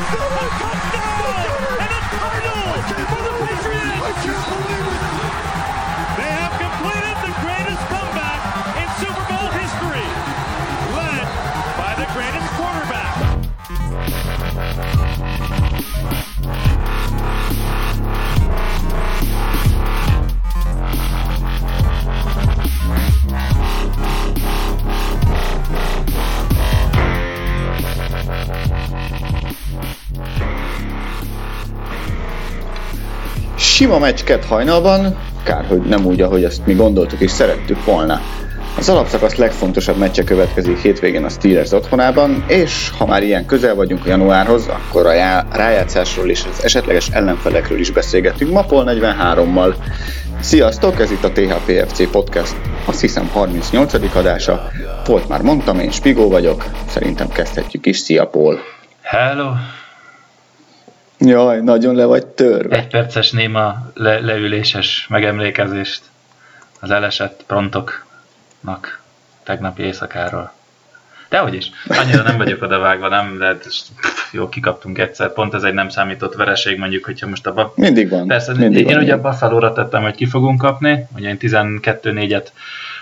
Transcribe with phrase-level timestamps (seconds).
[0.00, 1.50] Touchdown!
[1.78, 4.79] And a Cardinals for the Patriots!
[33.80, 38.20] Sima meccsket hajnalban, kár, hogy nem úgy, ahogy ezt mi gondoltuk és szerettük volna.
[38.78, 44.06] Az alapszakasz legfontosabb meccse következik hétvégén a Steelers otthonában, és ha már ilyen közel vagyunk
[44.06, 45.12] a januárhoz, akkor a
[45.52, 49.74] rájátszásról és az esetleges ellenfelekről is beszélgetünk Mapol 43-mal.
[50.40, 54.16] Sziasztok, ez itt a THPFC Podcast, azt hiszem 38.
[54.16, 54.70] adása.
[55.06, 57.98] Volt már mondtam, én Spigó vagyok, szerintem kezdhetjük is.
[57.98, 58.58] Szia, Paul!
[59.02, 59.50] Hello!
[61.20, 62.76] Jaj, nagyon le vagy törve.
[62.76, 66.02] Egy perces néma le- leüléses megemlékezést
[66.80, 69.00] az elesett prontoknak
[69.42, 70.52] tegnapi éjszakáról.
[71.28, 73.56] Dehogy is, annyira nem vagyok odavágva, nem, de
[74.32, 77.72] jó, kikaptunk egyszer, pont ez egy nem számított vereség, mondjuk, hogyha most abba...
[77.76, 78.26] Mindig van.
[78.26, 82.46] Persze, mindig én van, ugye abban felóra tettem, hogy ki fogunk kapni, ugye én 12-4-et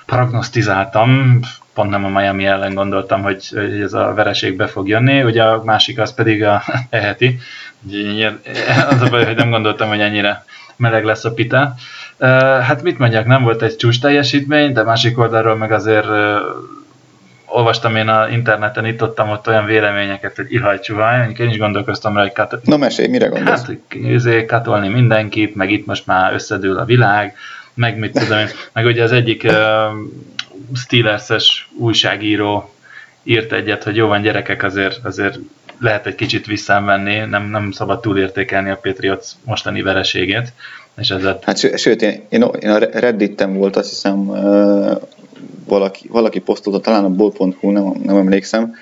[0.07, 1.41] prognosztizáltam,
[1.79, 5.43] pont nem a Miami ellen gondoltam, hogy, hogy ez a vereség be fog jönni, ugye
[5.43, 7.39] a másik az pedig a eheti,
[8.91, 10.45] az a baj, hogy nem gondoltam, hogy ennyire
[10.77, 11.75] meleg lesz a pita.
[12.63, 16.07] Hát mit mondjak, nem volt egy csúcs teljesítmény, de másik oldalról meg azért
[17.47, 22.23] olvastam én a interneten, itt ott olyan véleményeket, hogy ihaj csuhaj, én is gondolkoztam rá,
[22.23, 23.67] hogy kat- Na mesélj, mire gondolsz?
[23.67, 27.35] Hát, izé, katolni mindenkit, meg itt most már összedől a világ,
[27.75, 29.47] meg mit tudom én, meg ugye az egyik
[30.75, 32.71] Steelers-es újságíró
[33.23, 35.39] írt egyet, hogy jó van gyerekek, azért, azért
[35.79, 40.53] lehet egy kicsit visszamenni, nem, nem szabad túlértékelni a Patriots mostani vereségét.
[40.97, 41.39] És ezzel...
[41.43, 45.01] Hát sőt, én, én, én a Redditen volt, azt hiszem, uh,
[45.65, 48.75] valaki, valaki posztolta, talán a bull.hu, nem, nem emlékszem,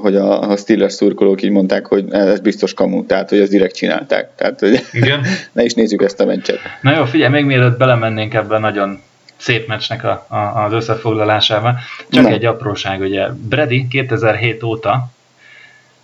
[0.00, 3.74] hogy a, a Steelers szurkolók így mondták, hogy ez biztos kamu, tehát hogy ezt direkt
[3.74, 4.30] csinálták.
[4.36, 5.20] Tehát, hogy Igen.
[5.52, 6.58] ne is nézzük ezt a meccset.
[6.80, 9.00] Na jó, figyelj, még mielőtt belemennénk ebben nagyon
[9.42, 11.78] szép meccsnek a, a, az összefoglalásába,
[12.10, 12.28] csak Na.
[12.28, 15.10] egy apróság, ugye Brady 2007 óta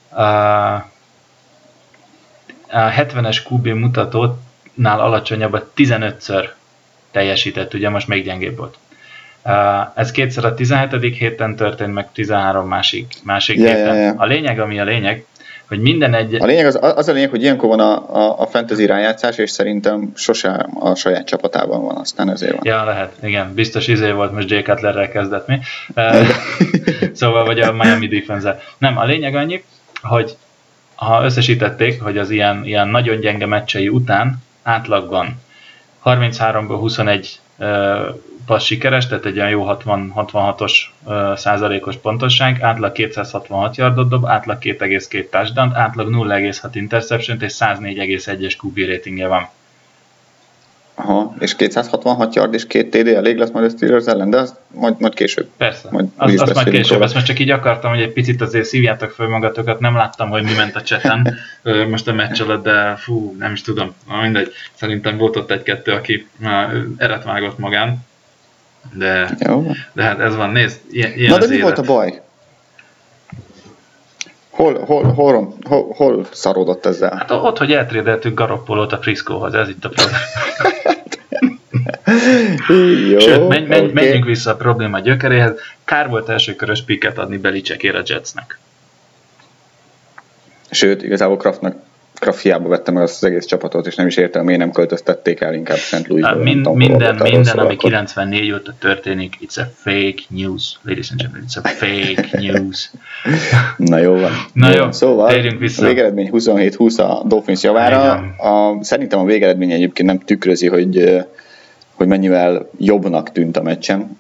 [0.09, 0.85] a, a
[2.71, 6.49] 70-es QB mutatónál alacsonyabbat 15-ször
[7.11, 8.79] teljesített, ugye most még gyengébb volt.
[9.95, 11.17] Ez kétszer a 17.
[11.17, 13.95] héten történt, meg 13 másik, másik yeah, héten.
[13.95, 14.21] Yeah, yeah.
[14.21, 15.25] A lényeg, ami a lényeg,
[15.69, 16.35] hogy minden egy...
[16.35, 19.51] A lényeg az, az a lényeg, hogy ilyenkor van a, a, a fantasy rájátszás, és
[19.51, 22.63] szerintem sose a saját csapatában van, aztán ezért van.
[22.65, 23.55] Ja, lehet, igen.
[23.55, 25.59] Biztos izé volt, most Jay Cutlerrel kezdett mi.
[27.21, 29.65] szóval, vagy a Miami defense Nem, a lényeg annyi,
[30.03, 30.37] hogy
[30.95, 35.43] ha összesítették, hogy az ilyen, ilyen nagyon gyenge meccsei után átlagban
[36.05, 37.41] 33-ból 21
[38.49, 40.73] passz sikeres, tehát egy olyan jó 60-66-os
[41.37, 48.79] százalékos pontosság, átlag 266 yardot dob, átlag 2,2 touchdown, átlag 0,6 interception és 104,1-es QB
[48.79, 49.49] ratingje van.
[50.95, 54.55] Aha, és 266 yard és két TD elég lesz majd a Steelers ellen, de az
[54.75, 55.49] majd, majd később.
[55.57, 58.65] Persze, majd az, az majd később, ezt most csak így akartam, hogy egy picit azért
[58.65, 61.35] szívjátok föl magatokat, nem láttam, hogy mi ment a cseten
[61.89, 65.93] most a meccs alatt, de fú, nem is tudom, Na, mindegy, szerintem volt ott egy-kettő,
[65.93, 66.29] aki
[66.97, 68.07] eret vágott magán,
[68.93, 69.73] de, Jó.
[69.93, 71.65] de hát ez van, nézd, ilyen, ilyen Na de mi élet.
[71.65, 72.21] volt a baj?
[74.51, 77.17] Hol, hol, hol, hol, hol szarodott ezzel?
[77.17, 80.19] Hát ott, hogy eltrédeltük Garoppolót a Friscohoz, ez itt a probléma.
[83.11, 83.93] Jó, Sőt, menj, menj, okay.
[83.93, 85.53] menjünk vissza a probléma gyökeréhez.
[85.85, 88.59] Kár volt első körös piket adni Belicsekért a Jetsnek.
[90.71, 91.77] Sőt, igazából Kraftnak
[92.19, 95.41] Kraft hiába vette meg azt az egész csapatot, és nem is értem, miért nem költöztették
[95.41, 96.09] el inkább St.
[96.09, 96.29] Louis-ba.
[96.29, 101.49] Hát Mind, minden, minden, ami 94 óta történik, it's a fake news, ladies and gentlemen,
[101.49, 102.91] it's a fake news.
[103.77, 104.33] Na jó van.
[104.53, 105.85] Na jó, szóval térjünk vissza.
[105.85, 108.13] A végeredmény 27-20 a Dolphins javára.
[108.37, 111.25] A, szerintem a végeredmény egyébként nem tükrözi, hogy,
[111.95, 114.19] hogy mennyivel jobbnak tűnt a meccsen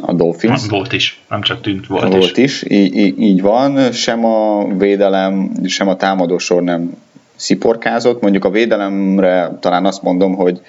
[0.00, 0.68] a Dolphins.
[0.68, 2.62] Volt is, nem csak tűnt, volt, volt is.
[2.62, 2.70] is.
[2.70, 6.96] Így, így, így van, sem a védelem, sem a támadósor nem
[7.40, 8.20] sziporkázott.
[8.20, 10.60] Mondjuk a védelemre talán azt mondom, hogy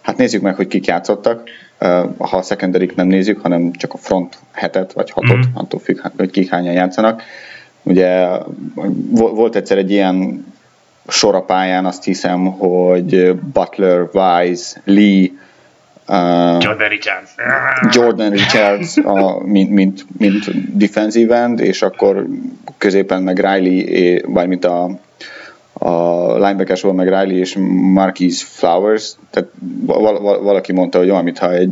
[0.00, 1.48] hát nézzük meg, hogy kik játszottak,
[2.18, 5.54] ha a secondary nem nézzük, hanem csak a front hetet vagy hatot, mm.
[5.54, 7.22] attól függ, hogy kik hányan játszanak.
[7.82, 8.28] Ugye
[9.12, 10.46] volt egyszer egy ilyen
[11.08, 15.28] sor a pályán, azt hiszem, hogy Butler, Wise, Lee,
[16.10, 17.34] Uh, Jordan Richards.
[17.90, 22.26] Jordan Richards, a, mint, mint, mint defensive end, és akkor
[22.78, 24.90] középen meg Riley, vagy mint a,
[25.82, 27.56] a linebacker volt meg Riley és
[27.92, 29.48] Marquise Flowers, tehát
[29.86, 31.70] val- val- valaki mondta, hogy olyan, mintha egy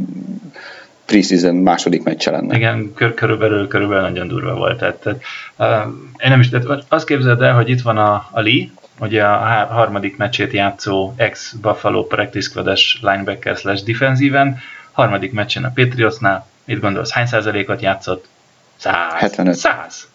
[1.06, 2.56] preseason második meccse lenne.
[2.56, 4.78] Igen, kör, körülbelül, körülbelül nagyon durva volt.
[4.78, 5.20] Tehát, tehát
[5.58, 5.92] uh,
[6.24, 8.68] én nem is, tehát azt képzeld el, hogy itt van a, a Lee,
[9.00, 14.56] ugye a harmadik meccsét játszó ex-Buffalo practice squad linebacker slash defensive
[14.92, 18.28] harmadik meccsen a Patriotsnál, mit gondolsz, hány százalékot játszott?
[18.76, 18.94] 100.
[19.12, 19.54] 75.
[19.54, 20.08] 100.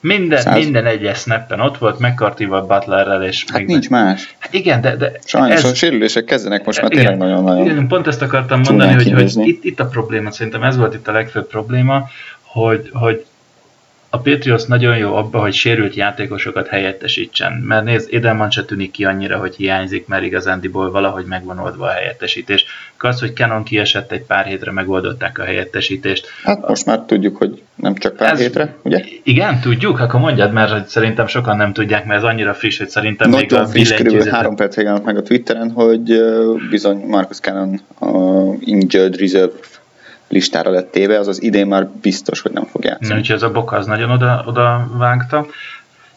[0.00, 0.62] Minden, 100.
[0.62, 4.04] minden egyes snappen ott volt, McCarthy-val, Butlerrel, és Hát nincs meg...
[4.04, 4.34] más.
[4.38, 4.96] Hát igen, de...
[4.96, 5.64] de Sajnos ez...
[5.64, 9.64] a sérülések kezdenek most már tényleg nagyon-nagyon Igen, pont ezt akartam mondani, hogy, hogy itt,
[9.64, 12.08] itt a probléma, szerintem ez volt itt a legfőbb probléma,
[12.42, 13.24] hogy, hogy
[14.12, 19.04] a Patriots nagyon jó abba, hogy sérült játékosokat helyettesítsen, mert nézd, Edelman se tűnik ki
[19.04, 22.64] annyira, hogy hiányzik, mert igazándiból valahogy megvan oldva a helyettesítés.
[22.98, 26.26] Az, hogy Canon kiesett egy pár hétre, megoldották a helyettesítést.
[26.42, 29.04] Hát most már tudjuk, hogy nem csak pár Ez, hétre, ugye?
[29.22, 30.00] Igen, tudjuk?
[30.00, 33.60] Akkor mondjad, mert szerintem sokan nem tudják, mert ez annyira friss, hogy szerintem Nagyon még
[33.60, 36.20] a friss, körülbelül három perc meg a Twitteren, hogy
[36.70, 39.52] bizony Marcus Cannon a injured reserve
[40.30, 43.18] listára lett téve, az az idén már biztos, hogy nem fog játszani.
[43.18, 45.46] Úgyhogy ez a boka az nagyon oda, oda vágta.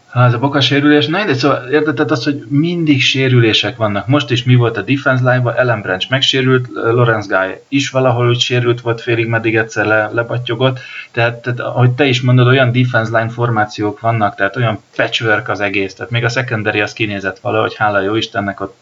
[0.09, 4.07] Ha ez a boka sérülés, na de szóval érted az, hogy mindig sérülések vannak.
[4.07, 8.39] Most is mi volt a defense line-ban, Ellen Branch megsérült, Lorenz Guy is valahol úgy
[8.39, 10.79] sérült volt, félig meddig egyszer le, lebattyogott.
[11.11, 15.59] Tehát, tehát, ahogy te is mondod, olyan defense line formációk vannak, tehát olyan patchwork az
[15.59, 15.93] egész.
[15.93, 18.75] Tehát még a secondary az kinézett valahogy, hála jó Istennek, ott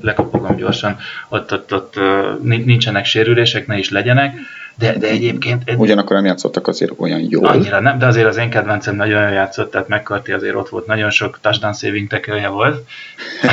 [0.00, 0.96] lekapogom gyorsan,
[1.28, 1.94] ott, ott, ott
[2.42, 4.34] nincsenek sérülések, ne is legyenek,
[4.80, 5.62] de, de egyébként...
[5.76, 7.46] Ugyanakkor nem játszottak azért olyan jól.
[7.46, 10.86] Annyira nem, de azért az én kedvencem nagyon jól játszott, tehát McCarthy azért ott volt,
[10.86, 12.86] nagyon sok touchdown saving tackle volt,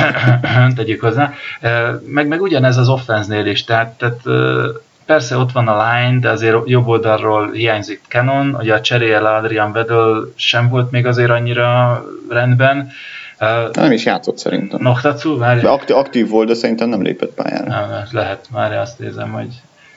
[0.76, 1.32] tegyük hozzá.
[2.06, 4.20] Meg, meg ugyanez az offense-nél is, tehát, tehát
[5.06, 9.72] persze ott van a line, de azért jobb oldalról hiányzik Canon, ugye a cseréjel Adrian
[9.72, 12.90] Vedel sem volt még azért annyira rendben,
[13.40, 14.80] Uh, nem is játszott szerintem.
[14.82, 15.36] Noktatsu?
[15.36, 15.64] Már...
[15.64, 17.68] Aktív, aktív volt, de szerintem nem lépett pályára.
[17.68, 19.48] Nem, lehet, már azt nézem, hogy...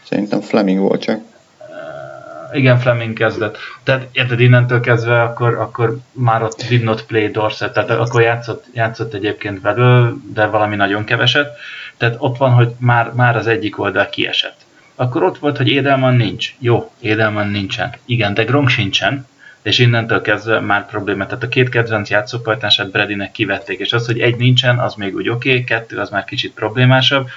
[0.04, 1.20] Szerintem Fleming volt csak.
[1.60, 3.58] Uh, igen, Fleming kezdett.
[3.84, 8.66] Tehát érted, innentől kezdve akkor, akkor már ott did not play Dorset, tehát akkor játszott,
[8.74, 11.58] játszott egyébként Vedel, de valami nagyon keveset.
[11.98, 14.58] Tehát ott van, hogy már, már az egyik oldal kiesett.
[14.96, 16.56] Akkor ott volt, hogy Édelman nincs.
[16.60, 17.94] Jó, Édelman nincsen.
[18.06, 19.26] Igen, de Gronk sincsen
[19.62, 21.26] és innentől kezdve már probléma.
[21.26, 25.30] Tehát a két kedvenc játszópajtását Bradynek kivették, és az, hogy egy nincsen, az még úgy
[25.30, 27.28] oké, okay, kettő az már kicsit problémásabb,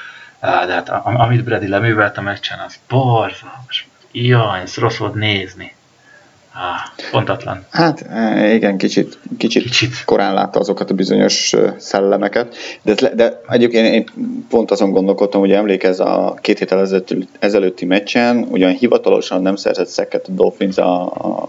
[0.40, 3.88] de hát amit Brady leművelt a meccsen, az borzalmas.
[4.12, 5.74] Jaj, ez rossz volt nézni.
[6.56, 7.64] Ah, pontatlan.
[7.70, 10.04] Hát e, igen, kicsit, kicsit, kicsit.
[10.04, 14.04] korán látta azokat a bizonyos szellemeket, de, de egyébként én
[14.48, 17.02] pont azon gondolkodtam, hogy emlékez a két héttel
[17.38, 21.48] ezelőtti meccsen, ugyan hivatalosan nem szerzett szeket a Dolphins a, a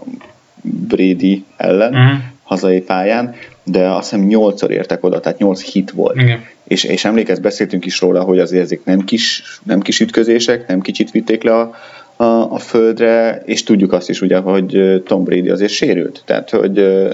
[0.88, 2.18] Brady ellen uh-huh.
[2.42, 3.34] hazai pályán,
[3.64, 6.16] de azt hiszem 8-szor értek oda, tehát 8 hit volt.
[6.16, 6.44] Igen.
[6.64, 10.80] És, és emlékezz, beszéltünk is róla, hogy azért ezek nem kis, nem kis ütközések, nem
[10.80, 11.74] kicsit vitték le a,
[12.16, 16.22] a, a földre, és tudjuk azt is ugye, hogy Tom Brady azért sérült.
[16.24, 17.06] Tehát, hogy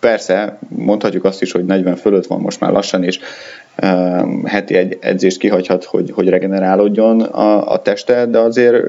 [0.00, 3.18] persze, mondhatjuk azt is, hogy 40 fölött van most már lassan, és
[3.82, 8.86] um, heti egy edzést kihagyhat, hogy, hogy regenerálódjon a, a teste, de azért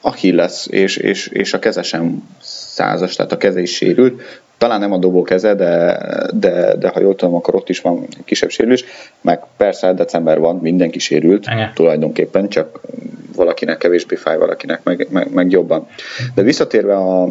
[0.00, 2.28] Achilles és, és, és a keze sem
[2.70, 4.22] százas, tehát a keze is sérült.
[4.58, 6.00] Talán nem a dobó keze, de,
[6.34, 8.84] de, de ha jól tudom, akkor ott is van kisebb sérülés.
[9.20, 11.70] Meg persze december van, mindenki sérült Igen.
[11.74, 12.80] tulajdonképpen, csak
[13.36, 15.86] valakinek kevésbé fáj, valakinek meg, meg, meg jobban.
[16.34, 17.22] De visszatérve a,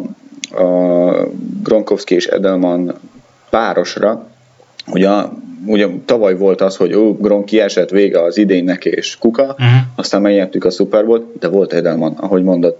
[0.50, 1.28] a
[1.62, 2.94] Gronkowski és Edelman
[3.50, 4.26] párosra,
[4.86, 5.10] ugye,
[5.66, 9.66] ugye tavaly volt az, hogy ó, Gronk kiesett vége az idénynek és kuka, uh-huh.
[9.96, 12.76] aztán megnyertük a Super Bowl, de volt Edelman, ahogy mondod.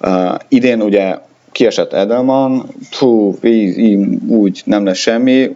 [0.00, 1.18] Uh, idén ugye
[1.54, 5.54] kiesett Edelman, fú, így, így, úgy nem lesz semmi,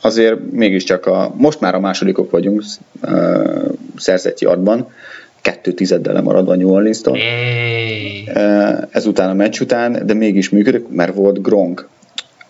[0.00, 2.62] azért mégiscsak a, most már a másodikok vagyunk
[3.02, 4.88] uh, szerzett yardban,
[5.40, 7.18] kettő tizeddel lemaradva New Orleans-tól.
[8.34, 11.88] Uh, ezután a meccs után, de mégis működik, mert volt Gronk.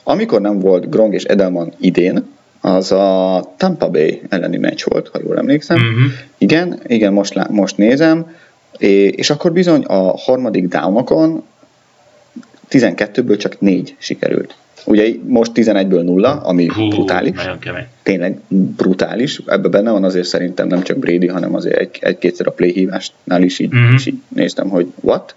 [0.05, 2.25] Amikor nem volt Gronk és Edelman idén,
[2.61, 5.77] az a Tampa Bay elleni meccs volt, ha jól emlékszem.
[5.77, 6.13] Uh-huh.
[6.39, 8.35] Igen, igen, most, most nézem,
[8.79, 11.43] és akkor bizony a harmadik downokon
[12.71, 14.55] 12-ből csak 4 sikerült.
[14.85, 17.49] Ugye most 11-ből 0, ami Hú, brutális.
[18.03, 19.41] Tényleg brutális.
[19.47, 23.59] Ebben benne van azért szerintem nem csak Brady, hanem azért egy, egy-kétszer a playhívásnál is
[23.59, 25.35] így, is így néztem, hogy what.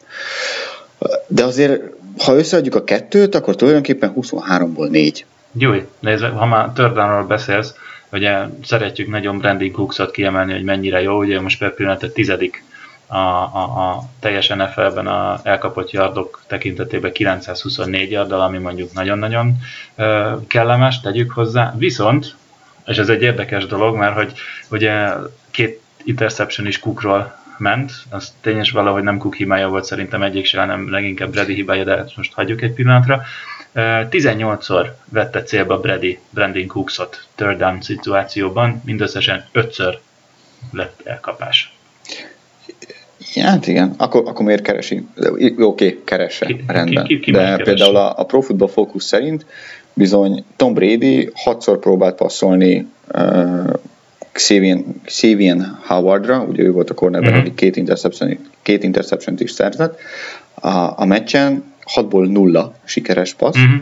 [1.27, 1.81] De azért,
[2.17, 5.25] ha összeadjuk a kettőt, akkor tulajdonképpen 23-ból 4.
[5.57, 7.73] Jó, nézd, ha már Tördanról beszélsz,
[8.11, 12.63] ugye szeretjük nagyon Brandon Cooksot kiemelni, hogy mennyire jó, ugye most per pillanat a tizedik
[13.11, 19.57] a, a, a teljes NFL-ben a elkapott yardok tekintetében 924 yarddal, ami mondjuk nagyon-nagyon
[20.47, 21.73] kellemes, tegyük hozzá.
[21.77, 22.35] Viszont,
[22.85, 24.33] és ez egy érdekes dolog, mert hogy
[24.69, 25.09] ugye
[25.51, 30.59] két interception is Cookról ment, az tényes valahogy nem Cook hibája volt szerintem egyik se,
[30.59, 33.21] hanem leginkább Brady hibája, de most hagyjuk egy pillanatra.
[33.75, 39.97] 18-szor vette célba Brady Brandon Cooksot third down szituációban, mindösszesen 5-ször
[40.71, 41.73] lett elkapás.
[43.35, 45.05] Hát igen, akkor, akkor miért keresi?
[45.17, 47.03] Oké, okay, keresse, ki, rendben.
[47.03, 49.45] Ki, ki, ki De például a, a Pro Football Focus szerint
[49.93, 53.73] bizony Tom Brady hatszor próbált passzolni uh,
[54.31, 57.53] Xavier, Xavier Howardra, ugye ő volt a cornerback, uh-huh.
[57.53, 59.99] két interception, két interception is szerzett.
[60.53, 60.69] A,
[61.01, 63.81] a meccsen 6-ból 0 sikeres passz, uh-huh.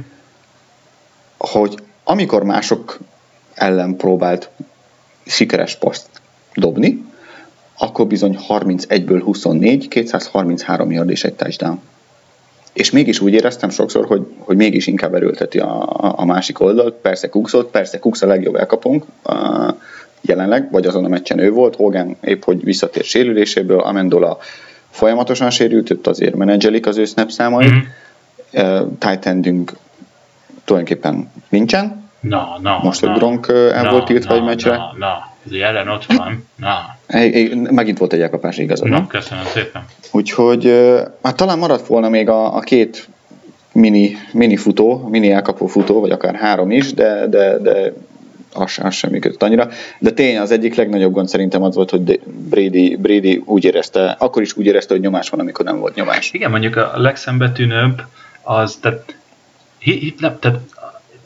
[1.38, 3.00] hogy amikor mások
[3.54, 4.50] ellen próbált
[5.26, 6.10] sikeres paszt
[6.54, 7.06] dobni,
[7.78, 11.80] akkor bizony 31-ből 24, 233 yard és egy touchdown.
[12.74, 16.94] És mégis úgy éreztem sokszor, hogy, hogy mégis inkább erőlteti a, a másik oldalt.
[16.94, 19.74] Persze Cooksot, persze Cooks a legjobb elkapunk uh,
[20.22, 21.76] jelenleg, vagy azon a meccsen ő volt.
[21.76, 24.38] Hogan épp, hogy visszatért sérüléséből, Amendola
[24.90, 27.70] folyamatosan sérült, ott azért menedzselik az ő snap számait.
[27.70, 28.82] Mm-hmm.
[28.82, 29.74] Uh, tight endünk
[30.64, 32.10] tulajdonképpen nincsen.
[32.20, 34.72] Na, na, Most, hogy Gronk el na, volt tiltva egy meccsre.
[34.72, 36.48] Na, na, jelen ott van.
[36.56, 36.96] Na.
[37.72, 38.88] Megint volt egy elkapás igazad.
[38.90, 39.86] Na, köszönöm szépen.
[40.12, 40.66] Úgyhogy
[41.24, 43.10] hát talán maradt volna még a, a két
[43.72, 47.94] mini, mini futó, mini elkapó futó, vagy akár három is, de, de, de
[48.54, 49.70] az, az sem működött annyira.
[50.00, 54.42] De tény, az egyik legnagyobb gond szerintem az volt, hogy Brady, Brady úgy érezte, akkor
[54.42, 56.32] is úgy érezte, hogy nyomás van, amikor nem volt nyomás.
[56.32, 58.02] Igen, mondjuk a legszembetűnőbb
[58.42, 59.16] az, tehát,
[59.78, 60.60] hi, hi, nem, tehát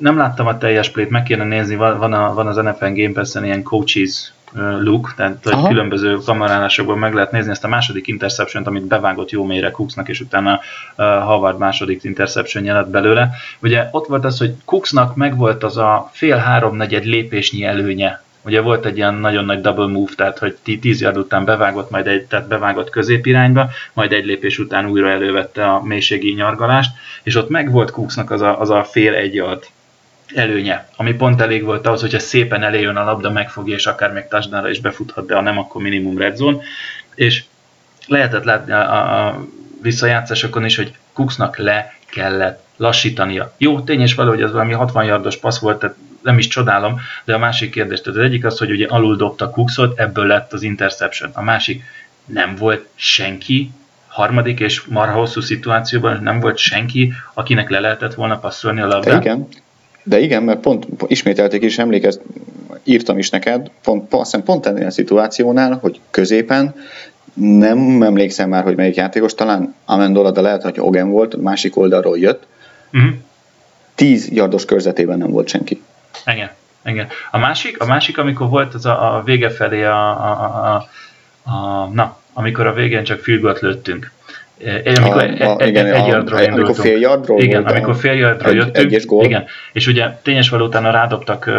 [0.01, 3.13] nem láttam a teljes plét, meg kéne nézni, van, van, a, van az NFL Game
[3.13, 4.34] Pass-en ilyen coaches
[4.79, 9.43] look, tehát hogy különböző kamerálásokban meg lehet nézni ezt a második interception amit bevágott jó
[9.43, 10.60] mélyre Cooksnak, és utána
[10.96, 13.29] Howard második interception lett belőle.
[13.62, 18.22] Ugye ott volt az, hogy Cooksnak megvolt az a fél háromnegyed lépésnyi előnye.
[18.46, 22.08] Ugye volt egy ilyen nagyon nagy double move, tehát hogy 10 yard után bevágott, majd
[22.08, 26.91] egy, tehát bevágott középirányba, majd egy lépés után újra elővette a mélységi nyargalást,
[27.24, 29.63] és ott meg volt Cooksnak az a, az a fél egy yard
[30.35, 34.27] előnye, ami pont elég volt ahhoz, hogyha szépen eléjön a labda, megfogja, és akár még
[34.27, 36.57] touchdownra is befuthat, de ha nem, akkor minimum red zone.
[37.15, 37.43] És
[38.07, 39.45] lehetett látni a, a
[39.81, 43.53] visszajátszásokon is, hogy Cooksnak le kellett lassítania.
[43.57, 47.00] Jó, tény és való, hogy ez valami 60 yardos passz volt, tehát nem is csodálom,
[47.23, 50.53] de a másik kérdés, tehát az egyik az, hogy ugye alul dobta Cooksot, ebből lett
[50.53, 51.31] az interception.
[51.33, 51.83] A másik,
[52.25, 53.71] nem volt senki,
[54.07, 59.21] harmadik és marha hosszú szituációban nem volt senki, akinek le lehetett volna passzolni a labdát.
[59.21, 59.47] igen,
[60.03, 62.20] de igen, mert pont ismételték is, emlékez,
[62.84, 66.75] írtam is neked, pont, pont, pont ennél a szituációnál, hogy középen
[67.34, 72.17] nem emlékszem már, hogy melyik játékos, talán Amendola, de lehet, hogy Ogen volt, másik oldalról
[72.17, 72.48] jött.
[72.93, 73.12] Uh-huh.
[73.96, 75.81] Tíz yardos körzetében nem volt senki.
[76.25, 76.51] Igen,
[76.86, 77.08] igen.
[77.31, 80.31] A másik, a másik amikor volt az a, a vége felé a, a,
[80.74, 80.88] a,
[81.51, 84.12] a, na, amikor a végén csak field lőttünk
[84.96, 88.53] amikor a, a, igen, egy, egy yardról a, Amikor fél yardról Igen, amikor fél yardról
[88.53, 88.77] jöttünk.
[88.77, 89.24] Egyes gól.
[89.25, 91.53] Igen, és ugye tényes való utána rádobtak uh,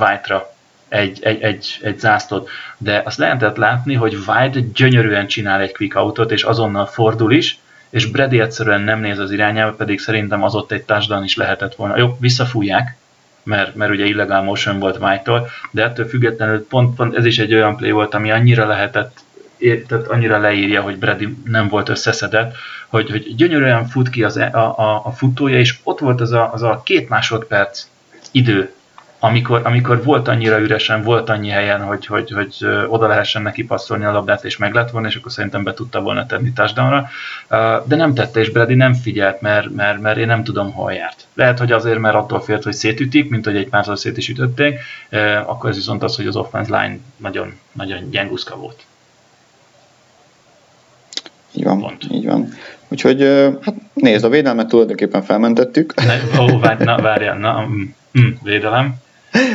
[0.00, 0.54] White-ra
[0.88, 2.48] egy, egy, egy, egy zászlót,
[2.78, 7.58] de azt lehetett látni, hogy White gyönyörűen csinál egy quick outot, és azonnal fordul is,
[7.90, 11.74] és Brady egyszerűen nem néz az irányába, pedig szerintem az ott egy touchdown is lehetett
[11.74, 11.98] volna.
[11.98, 12.96] Jó, visszafújják,
[13.42, 17.54] mert, mert ugye illegál motion volt White-tól, de ettől függetlenül pont, pont ez is egy
[17.54, 19.18] olyan play volt, ami annyira lehetett
[19.58, 22.56] tehát annyira leírja, hogy Brady nem volt összeszedett,
[22.88, 26.32] hogy, hogy gyönyörűen fut ki az, e, a, a, a futója, és ott volt az
[26.32, 27.86] a, az a két másodperc
[28.30, 28.70] idő,
[29.18, 34.04] amikor, amikor volt annyira üresen, volt annyi helyen, hogy, hogy, hogy oda lehessen neki passzolni
[34.04, 37.08] a labdát, és meg lett volna, és akkor szerintem be tudta volna tenni touchdownra.
[37.84, 41.26] De nem tette, és Brady nem figyelt, mert, mert, mert én nem tudom, hol járt.
[41.34, 44.80] Lehet, hogy azért, mert attól félt, hogy szétütik, mint hogy egy párszor szét is ütötték,
[45.46, 48.84] akkor ez viszont az, hogy az offense line nagyon, nagyon gyenguszka volt.
[51.56, 52.04] Így van, Pont.
[52.10, 52.48] így van.
[52.88, 53.22] Úgyhogy
[53.62, 55.94] hát nézd, a védelmet tulajdonképpen felmentettük.
[55.94, 57.82] Ne, ó, várj, na, várjál, na, mm,
[58.20, 58.94] mm, védelem.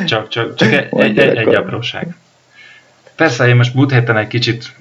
[0.05, 2.15] Csak, csak, csak egy, egy, egy, egy apróság.
[3.15, 4.73] Persze, én most múlt héten egy kicsit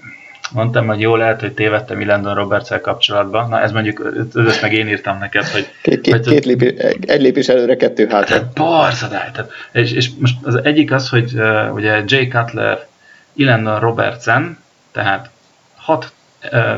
[0.53, 3.49] mondtam, hogy jó lehet, hogy tévedtem Landon roberts kapcsolatban.
[3.49, 5.69] Na ez mondjuk, ezt meg én írtam neked, hogy...
[5.83, 8.27] Két, két, két lépés, egy lépés előre, kettő hátra.
[8.27, 9.31] Tehát barzadály.
[9.33, 12.87] Tehát, és, és most az egyik az, hogy uh, ugye Jay Cutler,
[13.35, 14.59] Landon Robertsen,
[14.93, 15.31] tehát
[15.77, 16.13] hat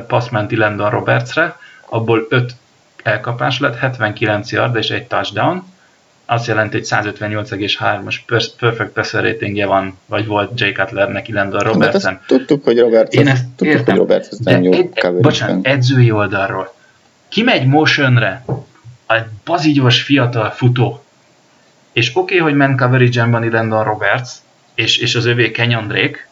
[0.07, 2.52] passz ment Landon Robertsre, abból 5
[3.02, 5.64] elkapás lett, 79 yard és egy touchdown,
[6.26, 8.16] azt jelenti, hogy 158,3-as
[8.59, 12.19] perfect passer ratingje van, vagy volt Jay Cutlernek, Landon Hát Robertson.
[12.26, 13.85] tudtuk, hogy Robert, Én ezt tudtuk, értem.
[13.85, 16.75] hogy Robert ez De nem jó ed, bocsánat, edzői oldalról.
[17.28, 18.45] Kimegy motionre,
[19.07, 21.02] egy bazigyors fiatal futó,
[21.92, 24.31] és oké, okay, hogy man coverage van Landon Roberts,
[24.75, 26.28] és, és az övé Kenyon Drake,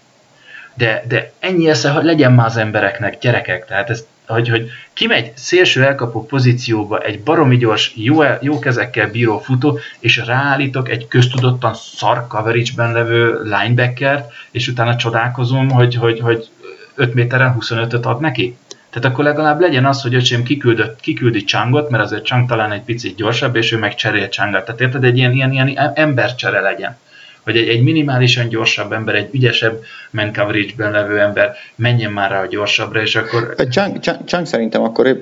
[0.80, 5.32] de, de ennyi esze, hogy legyen már az embereknek, gyerekek, tehát ez, hogy, hogy kimegy
[5.34, 11.74] szélső elkapó pozícióba egy baromi gyors, jó, jó kezekkel bíró futó, és ráállítok egy köztudottan
[11.74, 16.48] szar coverage-ben levő linebackert, és utána csodálkozom, hogy, hogy, hogy
[16.94, 18.56] 5 méteren 25-öt ad neki?
[18.90, 22.82] Tehát akkor legalább legyen az, hogy öcsém kiküldött, kiküldi Csangot, mert azért Csang talán egy
[22.82, 24.64] picit gyorsabb, és ő meg cserél Csangot.
[24.64, 26.96] Tehát érted, egy ilyen, ilyen, ilyen embercsere legyen.
[27.44, 32.42] Hogy egy, egy minimálisan gyorsabb ember, egy ügyesebb man coverage-ben levő ember menjen már rá
[32.42, 35.18] a gyorsabbra, és akkor Egy Chang, Chang, Chang szerintem akkor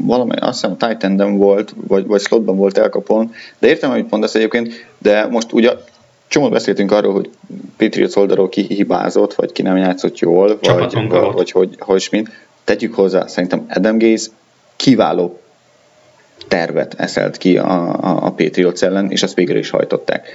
[0.00, 4.86] valami, azt hiszem enden volt, vagy, vagy slotban volt elkapon, de értem, amit mondasz egyébként,
[4.98, 5.72] de most ugye
[6.32, 7.30] csomót beszéltünk arról, hogy
[7.76, 11.34] Patriots oldalról ki hibázott, vagy ki nem játszott jól, vagy, Csapatunk vagy, volt.
[11.34, 12.30] vagy hogy, hogy mint.
[12.64, 14.30] Tegyük hozzá, szerintem Adam Gaze
[14.76, 15.40] kiváló
[16.48, 20.28] tervet eszelt ki a, a, a Patriots ellen, és ezt végre is hajtották.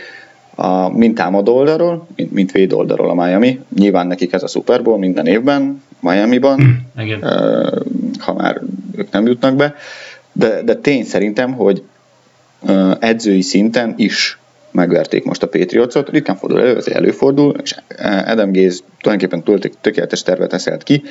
[0.60, 3.60] A, mind támadó oldalról, mint, mint véd oldalról a Miami.
[3.76, 7.24] Nyilván nekik ez a Super Bowl minden évben, Miami-ban, igen.
[7.24, 7.80] ö,
[8.20, 8.62] ha már
[8.96, 9.76] ők nem jutnak be,
[10.32, 11.84] de, de tény szerintem, hogy
[13.00, 14.40] edzői szinten is
[14.72, 17.76] megverték most a Patriotsot, ritkán fordul elő, ez előfordul, és
[18.26, 21.04] Adam Gaze tulajdonképpen tök- tökéletes tervet eszelt ki,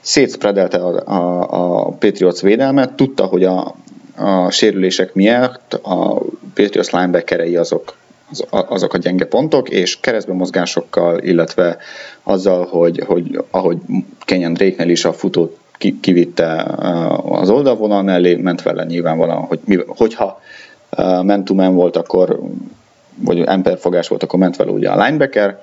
[0.00, 3.74] szétszpredelte a, a, a Patriots védelmet, tudta, hogy a,
[4.16, 6.22] a sérülések miatt a
[6.54, 7.96] Patriots linebackerei azok,
[8.32, 11.76] az, azok a gyenge pontok, és keresztbe mozgásokkal, illetve
[12.22, 13.78] azzal, hogy, hogy ahogy
[14.20, 19.58] Kenyan Drake-nél is a futót ki, kivitte uh, az oldalvonal mellé, ment vele nyilvánvalóan, hogy
[19.64, 20.40] mi, hogyha
[21.22, 22.40] man to man volt, akkor
[23.14, 25.62] vagy ember fogás volt, akkor ment vele ugye a linebacker,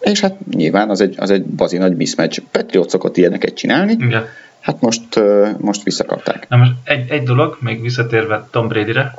[0.00, 2.42] és hát nyilván az egy, az egy bazi nagy mismatch.
[2.50, 4.26] Patriot szokott ilyeneket csinálni, igen.
[4.60, 6.48] hát most, uh, most visszakapták.
[6.48, 9.14] Na most egy, egy dolog, még visszatérve Tom Brady-re,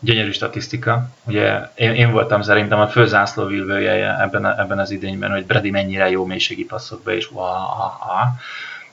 [0.00, 1.08] gyönyörű statisztika.
[1.24, 6.10] Ugye én, én voltam szerintem a főzászló vívője ebben, ebben az idényben, hogy Brady mennyire
[6.10, 7.30] jó mélységi passzokba is.
[7.30, 7.46] Wow.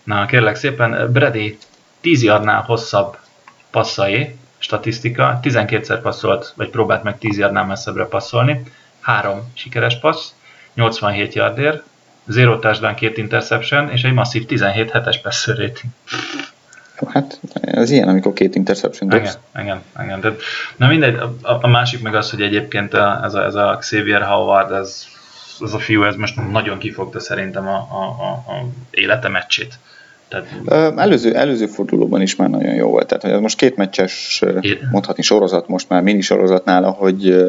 [0.04, 1.58] Na kérlek szépen, Brady
[2.02, 3.17] 10 yardnál hosszabb
[3.72, 8.63] passzai, statisztika, 12-szer passzolt, vagy próbált meg 10 yardnál messzebbre passzolni,
[9.00, 10.32] három sikeres passz,
[10.74, 11.84] 87 yardért,
[12.24, 15.93] 0 touchdown, 2 interception, és egy masszív 17 hetes passer rating.
[17.05, 19.39] Hát ez ilyen, amikor két interception Igen, dobsz.
[19.62, 20.21] igen, igen.
[20.21, 20.36] De,
[20.75, 24.21] na mindegy, a, a, másik meg az, hogy egyébként a, ez, a, ez a Xavier
[24.21, 25.05] Howard, ez,
[25.62, 29.79] ez a fiú, ez most nagyon kifogta szerintem a, a, a, a élete meccsét.
[30.27, 33.07] Tehát, Előző, előző fordulóban is már nagyon jó volt.
[33.07, 34.43] Tehát hogy ez most két meccses,
[34.91, 37.47] mondhatni sorozat, most már mini sorozat nála, hogy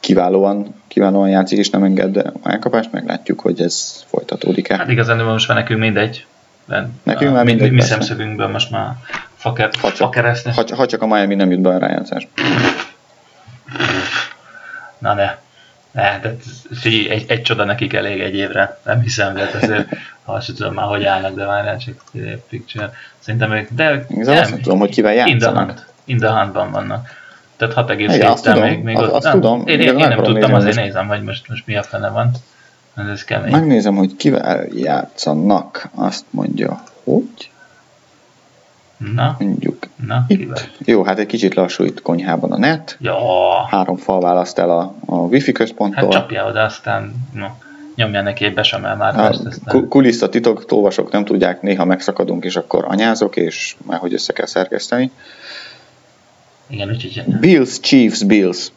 [0.00, 4.76] kiválóan, kiválóan játszik, és nem enged elkapást, meglátjuk, hogy ez folytatódik-e.
[4.76, 6.26] hát igazán most már nekünk mindegy.
[7.02, 8.92] Nekünk a, már mi, mindegy, mi, mi szemszögünkből most már
[9.36, 10.54] faker, Ha csak, fakeresznek.
[10.54, 12.28] ha, ha csak a Miami nem jut be a rájátszás.
[14.98, 15.38] Na de,
[15.90, 16.34] ne, de
[16.74, 18.78] figyelj, egy, egy csoda nekik elég egy évre.
[18.84, 19.88] Nem hiszem, de azért,
[20.24, 22.02] ha azt sem tudom már, hogy állnak, de várjál csak
[22.48, 22.92] picture.
[23.18, 25.56] Szerintem ők, de ők Igazából azt nem tudom, hogy kivel játszanak.
[25.66, 25.84] hand.
[26.04, 27.08] In the handban vannak.
[27.56, 29.60] Tehát 6 egész Igen, azt tudom, még, még azt- ott, azt nem, tudom.
[29.66, 32.08] Én, én, Igazán én nem akarom tudtam, azért nézem, hogy most, most mi a fene
[32.08, 32.30] van.
[32.96, 33.50] Ez, ez kemény.
[33.50, 35.88] Megnézem, hogy kivel játszanak.
[35.94, 37.50] Azt mondja, hogy
[39.14, 40.56] Na, mondjuk na, kivel?
[40.78, 40.86] itt.
[40.88, 42.96] Jó, hát egy kicsit lassú itt konyhában a net.
[43.00, 43.14] Ja,
[43.70, 46.08] Három fal választ el a, a wifi hát központtól.
[46.10, 47.46] csapja oda, aztán no,
[47.94, 49.52] nyomja neki egy besemel már A aztán.
[49.66, 54.32] ku- kulissza titok, tolvasok nem tudják, néha megszakadunk, és akkor anyázok, és már hogy össze
[54.32, 55.10] kell szerkeszteni.
[56.66, 58.68] Igen, úgyhogy Bills, Chiefs, Bills.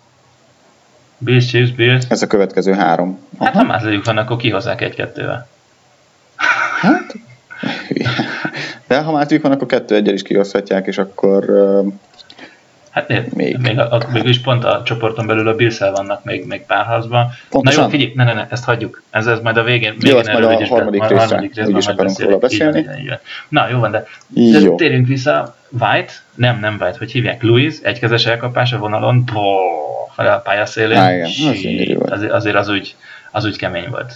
[1.23, 2.05] Bills, Chiefs, Bills.
[2.09, 3.19] Ez a következő három.
[3.39, 5.47] Hát ha mázoljuk van, akkor kihozzák egy-kettővel.
[6.81, 7.15] Hát,
[8.87, 11.93] de ha már van, akkor kettő egyel is kioszthatják, és akkor uh,
[12.93, 13.79] Hát még, Még.
[13.79, 17.27] a, a, még is pont a csoporton belül a bills vannak még, még párharcban.
[17.49, 17.79] Pontosan.
[17.79, 19.01] Na jó, figyelj, ne, ne, ne, ezt hagyjuk.
[19.09, 21.25] Ez, ez majd a végén, Jó, végén majd a erről is be- harmadik a részre
[21.25, 22.33] harmadik részben úgyis majd akarunk róla.
[22.33, 22.79] Így beszélni.
[22.79, 23.19] így így van.
[23.49, 24.75] Na, jó van, de, de jó.
[24.75, 25.55] térjünk vissza.
[25.79, 27.43] White, nem, nem White, hogy hívják?
[27.43, 29.57] Louis, egykezes elkapás a vonalon, bó,
[30.15, 30.97] fel a pályaszélén.
[30.97, 32.11] Á, igen, az volt.
[32.11, 32.95] azért, azért az úgy,
[33.31, 34.13] az úgy kemény volt.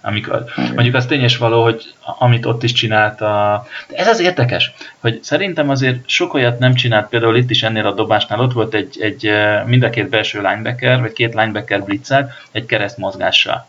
[0.00, 0.72] Amikor, Igen.
[0.74, 3.66] mondjuk az tényes való, hogy amit ott is csinált a...
[3.88, 7.86] De ez az érdekes, hogy szerintem azért sok olyat nem csinált, például itt is ennél
[7.86, 9.30] a dobásnál ott volt egy, egy
[9.66, 13.66] mind a két belső linebacker, vagy két linebacker blitzer, egy kereszt mozgással.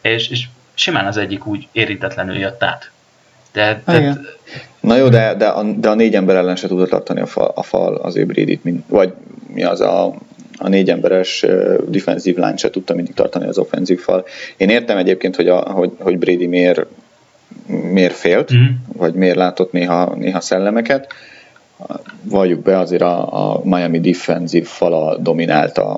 [0.00, 2.90] És, és simán az egyik úgy érintetlenül jött át.
[3.52, 4.26] De, de Igen.
[4.80, 7.52] Na jó, de, de, a, de a négy ember ellen se tudott tartani a fal,
[7.54, 9.12] a fal Brady-t, mint, vagy
[9.46, 10.14] mi az a,
[10.62, 11.46] a négy emberes
[11.88, 14.24] defensív line se tudta mindig tartani az offenzív fal.
[14.56, 16.86] Én értem egyébként, hogy, a, hogy, hogy Brady miért,
[17.66, 18.66] miért félt, mm.
[18.92, 21.12] vagy miért látott néha, néha szellemeket.
[22.22, 25.94] Valljuk be, azért a, a Miami defensív fala dominálta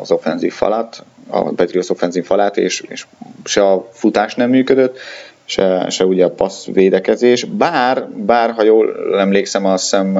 [0.00, 3.06] az offenzív falat, a Patriots offenzív falát, és, és
[3.44, 4.98] se a futás nem működött,
[5.44, 10.18] se, se ugye a passz védekezés, bár, bár ha jól emlékszem, azt hiszem,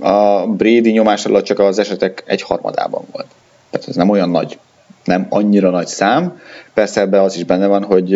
[0.00, 3.26] a Brady nyomás alatt csak az esetek egy harmadában volt.
[3.70, 4.58] Tehát ez nem olyan nagy,
[5.04, 6.40] nem annyira nagy szám.
[6.74, 8.10] Persze ebbe az is benne van, hogy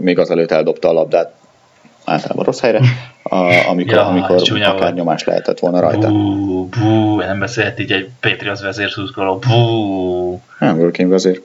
[0.00, 1.32] még azelőtt eldobta a labdát
[2.04, 2.80] általában rossz helyre,
[3.22, 3.36] a,
[3.68, 4.94] amikor, ja, amikor akár volt.
[4.94, 6.08] nyomás lehetett volna rajta.
[6.08, 10.40] Bú, bú, nem beszélt így egy Patriots vezérszurkoló, bú.
[10.58, 11.42] Nem én vezér.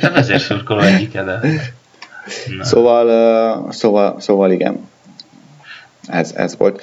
[0.00, 1.40] Nem vezérszurkoló egyik de...
[2.60, 4.88] Szóval, uh, szóval, szóval igen,
[6.08, 6.82] ez, ez volt.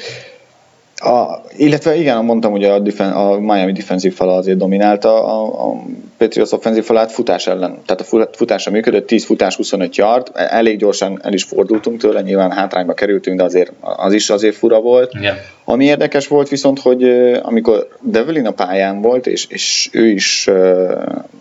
[1.02, 5.84] A, illetve igen, mondtam, hogy a, defen, a Miami defensív fala azért dominálta a, a
[6.18, 7.80] Patriots offenzív falát futás ellen.
[7.86, 12.52] Tehát a futásra működött, 10 futás, 25 yard, elég gyorsan el is fordultunk tőle, nyilván
[12.52, 15.14] hátrányba kerültünk, de azért az is azért fura volt.
[15.14, 15.36] Igen.
[15.64, 17.04] Ami érdekes volt viszont, hogy
[17.42, 20.50] amikor Develin a pályán volt, és, és ő is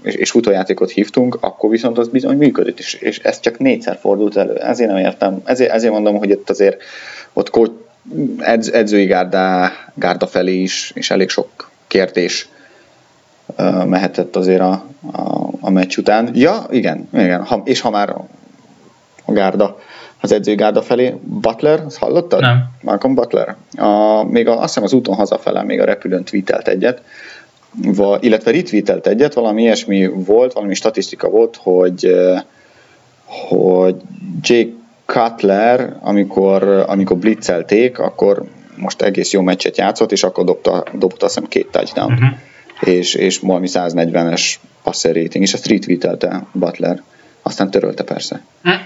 [0.02, 4.36] és, és futójátékot hívtunk, akkor viszont az bizony működött, és, és ez csak négyszer fordult
[4.36, 4.54] elő.
[4.54, 5.42] Ezért nem értem.
[5.44, 6.82] Ezért, ezért mondom, hogy itt azért
[7.32, 7.50] ott
[8.38, 12.48] edz, edzői gárda, gárda felé is, és elég sok kérdés
[13.86, 16.30] mehetett azért a, a, a meccs után.
[16.34, 17.44] Ja, igen, igen.
[17.44, 18.10] Ha, és ha már
[19.24, 19.78] a gárda,
[20.20, 22.40] az edzői gárda felé, Butler, azt hallottad?
[22.40, 22.70] Nem.
[22.82, 23.56] Malcolm Butler.
[23.76, 27.02] A, még a, azt hiszem az úton hazafele még a repülőn tweetelt egyet,
[27.82, 32.16] va, illetve retweetelt egyet, valami ilyesmi volt, valami statisztika volt, hogy
[33.28, 33.96] hogy
[34.40, 34.70] Jake
[35.12, 38.42] Cutler, amikor, amikor blitzelték, akkor
[38.76, 42.12] most egész jó meccset játszott, és akkor dobta, dobta azt hiszem két touchdown.
[42.12, 42.28] Uh-huh.
[42.80, 47.02] És, és valami 140-es passer rating, és ezt retweetelte Butler.
[47.42, 48.42] Aztán törölte persze.
[48.64, 48.80] Uh-huh.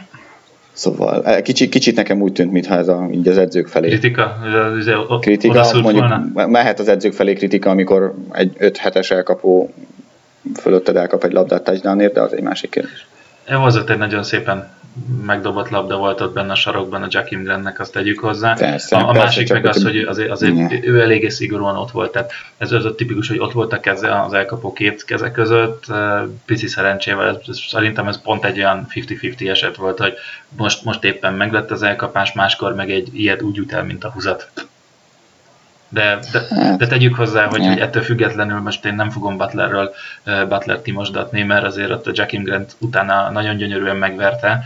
[0.73, 3.89] Szóval eh, kicsit, kicsit nekem úgy tűnt, mintha ez a, így az edzők felé.
[3.89, 4.39] Kritika?
[5.21, 6.47] kritika, mondjuk volna?
[6.47, 9.75] mehet az edzők felé kritika, amikor egy 5 hetes elkapó
[10.61, 13.07] fölötted elkap egy labdát touchdownért, de az egy másik kérdés.
[13.47, 14.81] Az ott egy nagyon szépen
[15.27, 18.55] megdobott labda volt ott benne a sarokban a Jackim Grantnek, azt tegyük hozzá.
[18.55, 22.13] Persze, a, a persze, másik meg az, hogy azért, azért ő eléggé szigorúan ott volt,
[22.13, 25.85] tehát ez az a tipikus, hogy ott volt a keze, az elkapó két keze között,
[26.45, 30.15] pici szerencsével, szerintem ez pont egy olyan 50-50 eset volt, hogy
[30.57, 34.11] most, most éppen meglett az elkapás, máskor meg egy ilyet úgy jut el, mint a
[34.11, 34.51] húzat.
[35.93, 39.95] De, de, hát, de tegyük hozzá, hogy, hogy ettől függetlenül most én nem fogom Butlerről
[40.25, 44.65] Butler timosdatni, mert azért ott a Jackim Grant utána nagyon gyönyörűen megverte.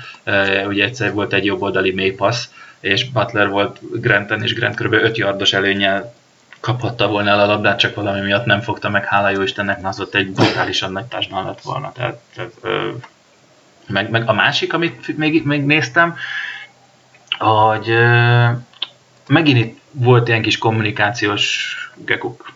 [0.66, 2.48] Ugye egyszer volt egy jobboldali mély passz,
[2.80, 4.92] és Butler volt Granten, és Grant kb.
[4.92, 6.14] 5 yardos előnyel
[6.60, 9.94] kaphatta volna el a labdát, csak valami miatt nem fogta meg, hála jó Istennek, mert
[9.94, 11.92] az ott egy brutálisan nagy társadalmat lett volna.
[11.92, 12.70] Tehát, tehát, uh,
[13.86, 16.16] meg, meg a másik, amit még, még néztem,
[17.38, 17.92] hogy
[19.28, 22.52] megint itt volt ilyen kis kommunikációs gekuk.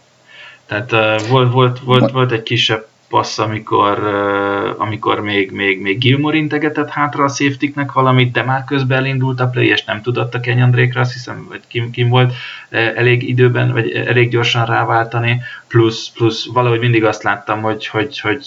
[0.66, 5.98] Tehát uh, volt, volt, volt, volt egy kisebb passz, amikor, uh, amikor még, még, még
[5.98, 10.34] Gilmore integetett hátra a safety valamit, de már közben elindult a play, és nem tudott
[10.34, 12.32] a Kenyon azt hiszem, vagy kim, kim volt
[12.70, 18.46] elég időben, vagy elég gyorsan ráváltani, plusz, plusz valahogy mindig azt láttam, hogy, hogy, hogy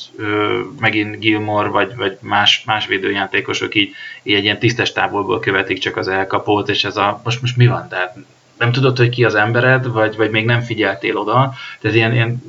[0.79, 3.91] megint Gilmore, vagy, vagy más, más védőjátékosok így,
[4.23, 7.67] így egy ilyen tisztes távolból követik csak az elkapót, és ez a, most, most mi
[7.67, 8.15] van, tehát
[8.57, 12.41] nem tudod, hogy ki az embered, vagy, vagy még nem figyeltél oda, tehát ilyen, ilyen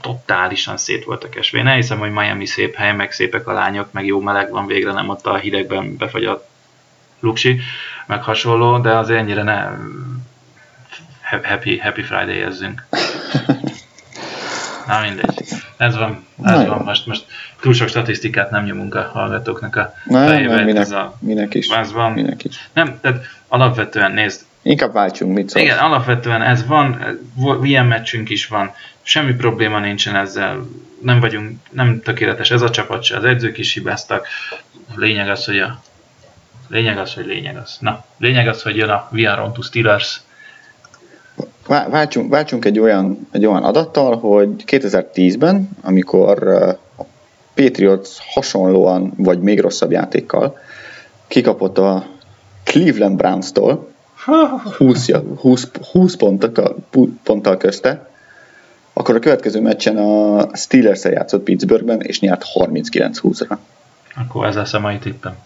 [0.00, 1.58] totálisan szét voltak esve.
[1.58, 4.92] Én elhiszem, hogy Miami szép hely, meg szépek a lányok, meg jó meleg van, végre
[4.92, 6.46] nem ott a hidegben befagy a
[7.20, 7.60] luksi,
[8.06, 9.70] meg hasonló, de azért ennyire ne
[11.42, 12.86] happy, happy Friday ezzünk.
[14.86, 15.44] Na mindegy.
[15.76, 16.84] Ez van, ez Na van.
[16.84, 17.26] Most, most
[17.60, 20.54] túl sok statisztikát nem nyomunk a hallgatóknak a nem, fejébe.
[20.54, 21.68] Nem, minek, ez a, minek is.
[21.68, 22.12] Ez van.
[22.12, 22.68] Minek is.
[22.72, 25.64] Nem, tehát alapvetően nézd, Inkább váltsunk, mit szólsz?
[25.64, 27.18] Igen, alapvetően ez van,
[27.62, 30.68] ilyen meccsünk is van, semmi probléma nincsen ezzel,
[31.02, 34.26] nem vagyunk, nem tökéletes ez a csapat se, az edzők is hibáztak,
[34.94, 35.80] lényeg az, hogy a
[36.68, 37.76] lényeg az, hogy lényeg az.
[37.80, 39.08] Na, lényeg az, hogy jön a
[39.44, 40.20] On To Steelers.
[41.66, 46.48] Váltsunk, váltsunk egy, olyan, egy olyan adattal, hogy 2010-ben, amikor
[46.98, 47.04] a
[47.54, 50.58] Patriots hasonlóan, vagy még rosszabb játékkal
[51.26, 52.06] kikapott a
[52.64, 53.87] Cleveland Browns-tól,
[54.76, 55.10] 20,
[55.40, 56.76] 20, 20 ponttal,
[57.22, 58.08] ponttal közte,
[58.92, 63.56] akkor a következő meccsen a steelers játszott Pittsburghben, és nyert 39-20-ra.
[64.16, 65.36] Akkor ez lesz a mai tippem.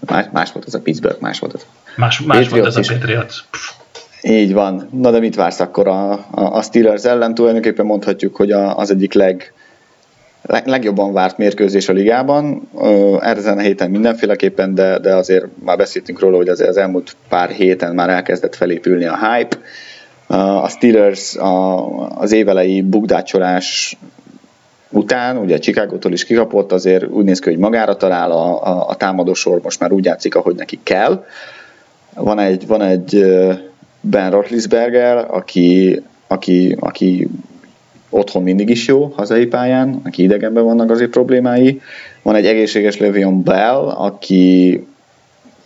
[0.10, 1.66] más, más volt az a Pittsburgh, más volt az.
[1.96, 3.44] Más, más volt az a Patriots.
[4.22, 4.88] Így van.
[4.92, 7.34] Na de mit vársz akkor a, a, a Steelers ellen?
[7.34, 9.52] Tulajdonképpen mondhatjuk, hogy a, az egyik leg,
[10.46, 12.68] legjobban várt mérkőzés a ligában.
[13.20, 17.50] Ezen a héten mindenféleképpen, de, de azért már beszéltünk róla, hogy azért az elmúlt pár
[17.50, 19.56] héten már elkezdett felépülni a hype.
[20.62, 23.96] A Steelers a, az évelei bukdácsolás
[24.90, 28.94] után, ugye Chicago-tól is kikapott, azért úgy néz ki, hogy magára talál a, a, a
[28.94, 31.24] támadósor, most már úgy játszik, ahogy neki kell.
[32.14, 33.24] Van egy, van egy
[34.00, 37.28] Ben Roethlisberger, aki, aki, aki
[38.16, 41.80] otthon mindig is jó, hazai pályán, aki idegenben vannak azért problémái.
[42.22, 44.86] Van egy egészséges Le'Veon Bell, aki,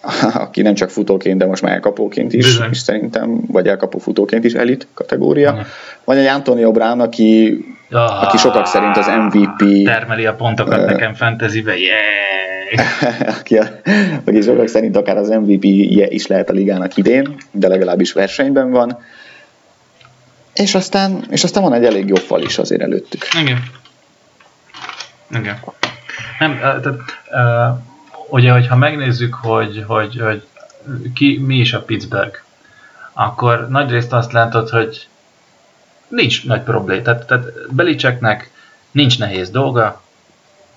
[0.44, 2.72] aki nem csak futóként, de most már elkapóként is, Bizony.
[2.72, 5.50] szerintem, vagy elkapó futóként is elit kategória.
[5.50, 5.62] Aha.
[6.04, 7.58] Van egy Antonio Brown, aki,
[7.90, 9.84] ah, aki sokak szerint az MVP.
[9.84, 12.20] Termeli a pontokat uh, nekem fantasybe, yeah!
[13.40, 13.64] aki, a,
[14.24, 18.98] aki sokak szerint akár az MVP-je is lehet a ligának idén, de legalábbis versenyben van.
[20.54, 23.22] És aztán, és aztán van egy elég jó fal is azért előttük.
[23.40, 23.62] Igen.
[25.30, 25.60] Igen.
[26.38, 27.78] Nem, tehát, uh,
[28.28, 30.46] ugye, hogyha megnézzük, hogy, hogy, hogy
[31.14, 32.38] ki, mi is a Pittsburgh,
[33.12, 35.08] akkor nagyrészt azt látod, hogy
[36.08, 37.02] nincs nagy probléma.
[37.02, 38.50] Tehát, tehát Belicseknek
[38.90, 40.02] nincs nehéz dolga,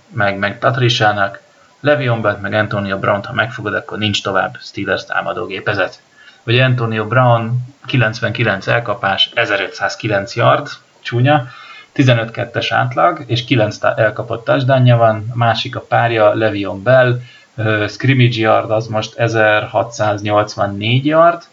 [0.08, 1.42] meg, meg Patriciának,
[1.80, 6.02] Levion Bell, meg Antonio Brown, ha megfogod, akkor nincs tovább Steelers támadógépezet.
[6.44, 10.68] Vagy Antonio Brown 99 elkapás, 1509 yard,
[11.02, 11.48] csúnya,
[11.96, 17.20] 15-2-es átlag, és 9 elkapott touchdownja van, a másik a párja, Levion Bell,
[17.56, 21.44] uh, scrimmage yard az most 1684 yard,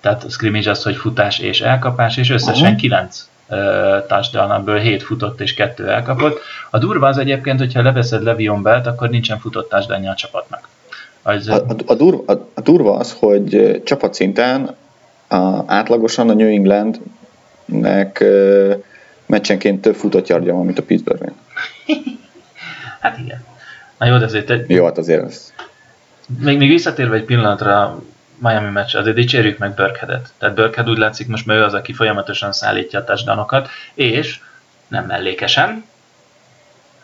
[0.00, 2.80] tehát a scrimmage az, hogy futás és elkapás, és összesen uh-huh.
[2.80, 3.58] 9 uh,
[4.06, 6.40] touchdown, abból 7 futott és 2 elkapott.
[6.70, 10.68] A durva az egyébként, hogyha leveszed Levion Belt, akkor nincsen futott touchdownja a csapatnak.
[11.26, 14.76] Az, a, a, a, durva, a, a durva az, hogy csapatszinten
[15.28, 18.24] a, átlagosan a New Englandnek
[19.26, 21.32] meccsenként több futott yardja van, mint a Pittsburghnek.
[23.00, 23.44] hát igen.
[23.98, 24.50] Na jó, de azért...
[24.50, 24.70] Egy...
[24.70, 25.52] Jó, hát azért az...
[26.38, 28.02] Még, még visszatérve egy pillanatra
[28.38, 30.32] Miami meccs, azért dicsérjük meg Burkheadet.
[30.38, 34.40] Tehát Burkhead úgy látszik, most már ő az, aki folyamatosan szállítja a touchdownokat, és
[34.88, 35.84] nem mellékesen,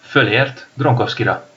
[0.00, 1.48] fölért Gronkowski-ra.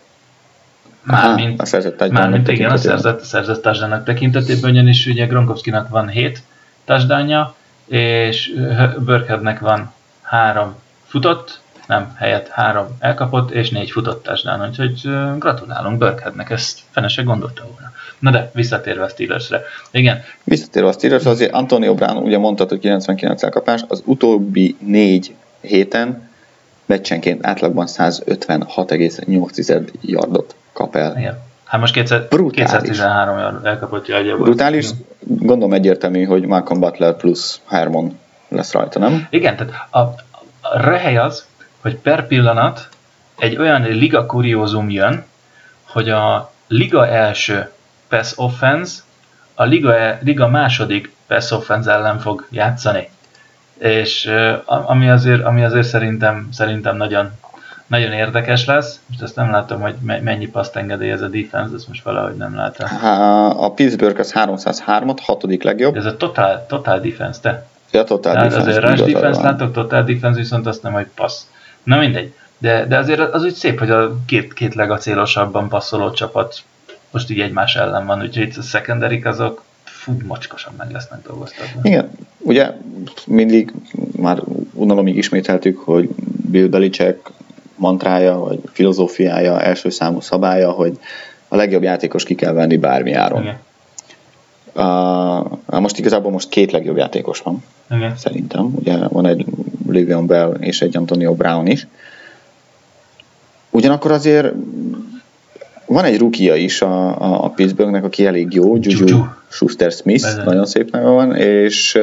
[1.04, 6.10] Mármint, a szerzett mármint igen, a szerzett, a szerzett touchdownnak tekintetében, ugyanis ugye Gronkowski-nak van
[6.10, 6.44] 7
[6.86, 8.54] touchdownja, és
[9.06, 15.02] Burkheadnek van 3 futott, nem, helyett három elkapott, és négy futott touchdown, úgyhogy
[15.38, 17.92] gratulálunk Burkheadnek, ezt fene se gondolta volna.
[18.20, 19.62] Na de, visszatérve a Steelersre.
[19.92, 20.22] Igen.
[20.44, 26.30] Visszatérve a Steelersre, azért Antonio Brown ugye mondta, hogy 99 elkapás, az utóbbi négy héten
[26.86, 31.17] meccsenként átlagban 156,8 yardot kap el.
[31.17, 31.39] Igen.
[31.63, 38.19] Hát most 200, 213 yard elkapott yardja Brutális, gondolom egyértelmű, hogy Malcolm Butler plusz Hermon
[38.49, 39.27] lesz rajta, nem?
[39.29, 41.45] Igen, tehát a, a rehely az,
[41.81, 42.88] hogy per pillanat
[43.38, 45.25] egy olyan liga kuriózum jön,
[45.83, 47.69] hogy a liga első
[48.09, 49.01] pass offense
[49.55, 53.09] a liga, e, liga második pass offense ellen fog játszani.
[53.77, 54.31] És
[54.65, 57.31] ami azért, ami azért szerintem, szerintem nagyon,
[57.88, 59.00] nagyon érdekes lesz.
[59.08, 62.88] Most ezt nem látom, hogy mennyi paszt engedélyez a defense, ezt most valahogy nem látom.
[63.58, 65.96] A Pittsburgh az 303-at, hatodik legjobb.
[65.96, 67.65] Ez a total, total defense, te?
[67.91, 68.58] Ja, total defense.
[68.58, 71.41] Azért rush defense látok, total defense viszont azt nem, hogy passz.
[71.84, 72.34] Na mindegy.
[72.58, 76.63] De, de azért az úgy szép, hogy a két, két legacélosabban passzoló csapat
[77.12, 81.80] most így egymás ellen van, úgyhogy itt a secondary azok fú, macskosan meg lesznek dolgoztatva.
[81.84, 82.72] Igen, ugye
[83.28, 83.74] mindig
[84.17, 84.41] már
[84.74, 86.10] unalomig ismételtük, hogy
[86.52, 87.32] Bill Belichick
[87.84, 91.00] mantrája, vagy filozófiája, első számú szabálya, hogy
[91.48, 93.41] a legjobb játékos ki kell venni bármi áron.
[93.41, 93.58] Igen.
[94.76, 98.17] Uh, most igazából most két legjobb játékos van, Igen.
[98.17, 98.74] szerintem.
[98.80, 99.46] Ugye van egy
[99.89, 101.88] Livion Bell és egy Antonio Brown is.
[103.69, 104.54] Ugyanakkor azért
[105.86, 110.91] van egy rukia is a, a, a Pittsburghnek, aki elég jó, Juju Schuster-Smith, nagyon szép
[110.91, 111.98] neve van, és,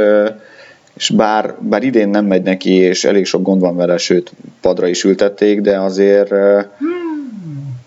[1.01, 4.87] és bár, bár idén nem megy neki, és elég sok gond van vele, sőt, padra
[4.87, 7.81] is ültették, de azért hmm.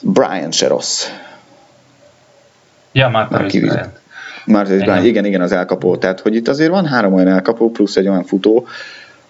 [0.00, 1.06] Brian se rossz.
[2.92, 4.00] Ja, már Bryant.
[4.44, 5.96] Marcus Bryant, igen, igen, az elkapó.
[5.96, 8.66] Tehát, hogy itt azért van három olyan elkapó, plusz egy olyan futó,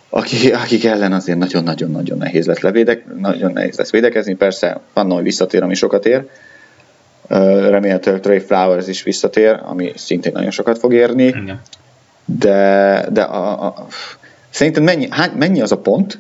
[0.09, 4.35] akik, akik ellen azért nagyon-nagyon-nagyon nehéz lesz levédek, nagyon nehéz lesz védekezni.
[4.35, 6.29] Persze van hogy visszatér, ami sokat ér.
[7.69, 11.25] Remélhetőleg Trey Flowers is visszatér, ami szintén nagyon sokat fog érni.
[11.25, 11.61] Igen.
[12.31, 13.87] De, de a, a,
[14.51, 16.19] szerintem mennyi, hány, mennyi az a pont,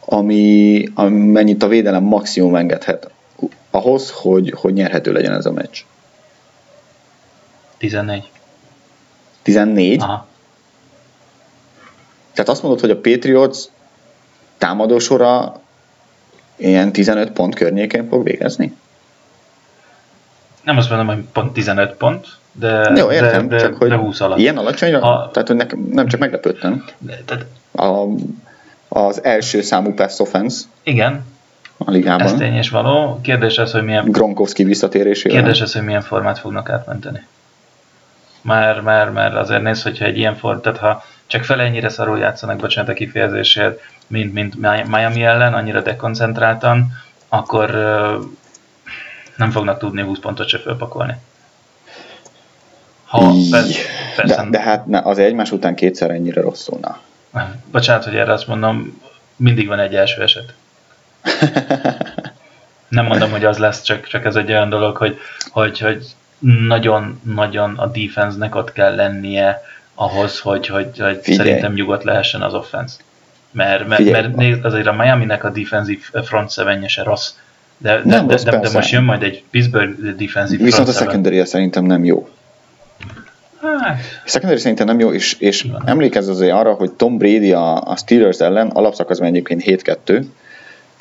[0.00, 3.10] ami, amennyit a védelem maximum engedhet
[3.70, 5.80] ahhoz, hogy, hogy nyerhető legyen ez a meccs?
[7.78, 8.30] 14.
[9.42, 10.00] 14?
[10.00, 10.26] Aha.
[12.32, 13.58] Tehát azt mondod, hogy a Patriots
[14.58, 15.60] támadósora
[16.56, 18.76] ilyen 15 pont környékén fog végezni?
[20.64, 23.96] Nem azt mondom, hogy pont 15 pont, de, Jó, értem, de, de, csak hogy de
[23.96, 24.38] 20 alatt.
[24.38, 25.00] ilyen alacsonyra?
[25.00, 26.84] A- Tehát, hogy nekem nem csak meglepődtem.
[26.98, 28.06] De, tehát, A,
[28.88, 31.24] az első számú pass offense igen,
[31.78, 32.36] a ez ligában.
[32.36, 33.18] tény és való.
[33.22, 35.38] Kérdés az, hogy milyen, Gronkowski visszatérésével.
[35.38, 37.26] kérdés az, hogy milyen formát fognak átmenteni.
[38.40, 42.18] Már, már, már azért néz, hogyha egy ilyen form, tehát ha csak fele ennyire szarul
[42.18, 44.54] játszanak, bocsánat a kifejezésért, mint, mint
[44.88, 46.86] Miami ellen, annyira dekoncentráltan,
[47.28, 47.70] akkor
[49.36, 51.16] nem fognak tudni 20 pontot se fölpakolni.
[53.04, 53.78] Ha, persze,
[54.16, 56.78] persze, De, de hát ne, az egymás után kétszer ennyire rosszul.
[56.80, 57.00] Na.
[57.70, 59.02] Bocsánat, hogy erre azt mondom,
[59.36, 60.54] mindig van egy első eset.
[62.88, 65.18] Nem mondom, hogy az lesz, csak, csak ez egy olyan dolog, hogy,
[65.50, 66.06] hogy, hogy
[66.68, 69.62] nagyon-nagyon a defense-nek ott kell lennie
[69.94, 71.48] ahhoz, hogy, hogy, hogy Figyelj.
[71.48, 72.96] szerintem nyugodt lehessen az offense.
[73.50, 74.22] Mert, mert, Figyelj.
[74.22, 77.30] mert nézd, azért a Miami-nek a defensív front seven se rossz.
[77.84, 80.92] De, de, Nem de, rossz, de, de, most jön majd egy Pittsburgh defensív Viszont a
[80.92, 82.28] secondary szerintem nem jó.
[83.60, 87.96] Hát, secondary szerintem nem jó, és, és emlékezz azért arra, hogy Tom Brady a, a
[87.96, 90.24] Steelers ellen alapszakaszban egyébként 7-2,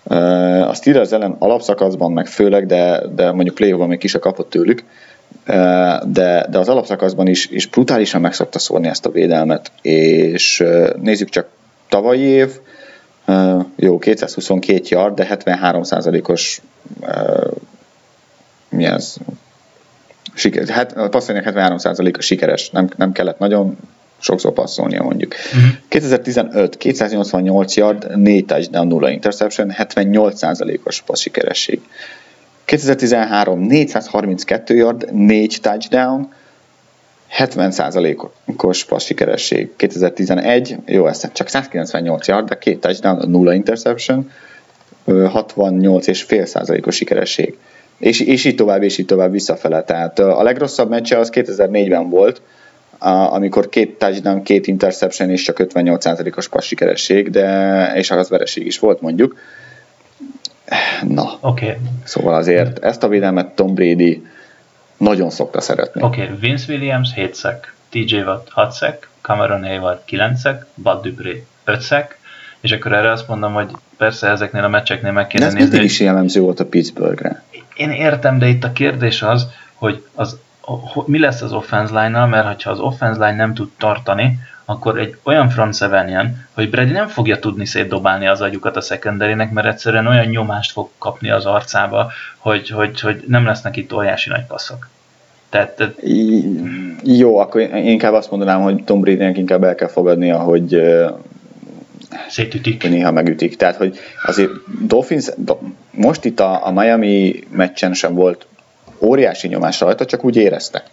[0.06, 4.50] Uh, a Steelers ellen alapszakaszban meg főleg, de, de mondjuk play még ki se kapott
[4.50, 4.84] tőlük,
[6.04, 10.64] de, de az alapszakaszban is, is brutálisan meg szokta szórni ezt a védelmet, és
[11.02, 11.48] nézzük csak
[11.90, 12.50] tavalyi év,
[13.76, 16.62] jó, 222 yard, de 73%-os
[17.02, 17.52] uh,
[18.70, 19.16] mi ez?
[20.34, 23.78] Siker, hát, a passzolnak 73%-a sikeres, nem, nem kellett nagyon
[24.20, 25.34] sokszor passzolnia mondjuk.
[25.54, 25.66] Mhm.
[25.88, 31.82] 2015, 288 yard, 4 touchdown, 0 interception, 78%-os passz sikeresség.
[32.66, 36.34] 2013, 432 yard, 4 touchdown,
[37.38, 39.70] 70%-os passz sikeresség.
[39.76, 44.32] 2011, jó, ez csak 198 yard, de 2 touchdown, 0 interception,
[45.08, 47.58] 68,5%-os sikeresség.
[47.98, 49.84] És, és így tovább, és így tovább visszafele.
[49.84, 52.42] Tehát a legrosszabb meccse az 2004-ben volt,
[53.30, 58.80] amikor két touchdown, két interception és csak 58%-os passz sikeresség, de és az vereség is
[58.80, 59.36] volt mondjuk.
[61.08, 61.38] Na.
[61.42, 61.74] Okay.
[62.04, 64.24] szóval azért ezt a védelmet Tom Brady
[65.04, 66.02] nagyon szokta szeretni.
[66.02, 66.36] Oké, okay.
[66.40, 71.82] Vince Williams 7 szek, TJ Watt 6 szek, Cameron Hayward 9 szek, Bud Dupree 5
[71.82, 72.20] szek,
[72.62, 75.76] és akkor erre azt mondom, hogy persze ezeknél a meccseknél meg De kéne ez nézni,
[75.76, 77.44] hogy is jellemző volt a Pittsburghre.
[77.76, 80.38] én értem, de itt a kérdés az, hogy az,
[81.06, 85.18] mi lesz az offense line-nal, mert ha az offense line nem tud tartani, akkor egy
[85.24, 89.68] olyan front seven jön, hogy Brady nem fogja tudni szétdobálni az agyukat a secondary mert
[89.68, 94.46] egyszerűen olyan nyomást fog kapni az arcába, hogy, hogy, hogy nem lesznek itt óriási nagy
[94.46, 94.90] passzok.
[95.54, 95.96] Tehát, tehát
[97.04, 100.82] Jó, akkor én inkább azt mondanám, hogy Tom Bradynek inkább el kell fogadnia, hogy
[102.30, 102.82] szétütik.
[102.82, 103.56] hogy néha megütik.
[103.56, 104.50] Tehát, hogy azért
[104.88, 105.58] Dolphins, do,
[105.92, 108.46] most itt a, a Miami meccsen sem volt
[109.00, 110.84] óriási nyomás rajta, csak úgy érezte.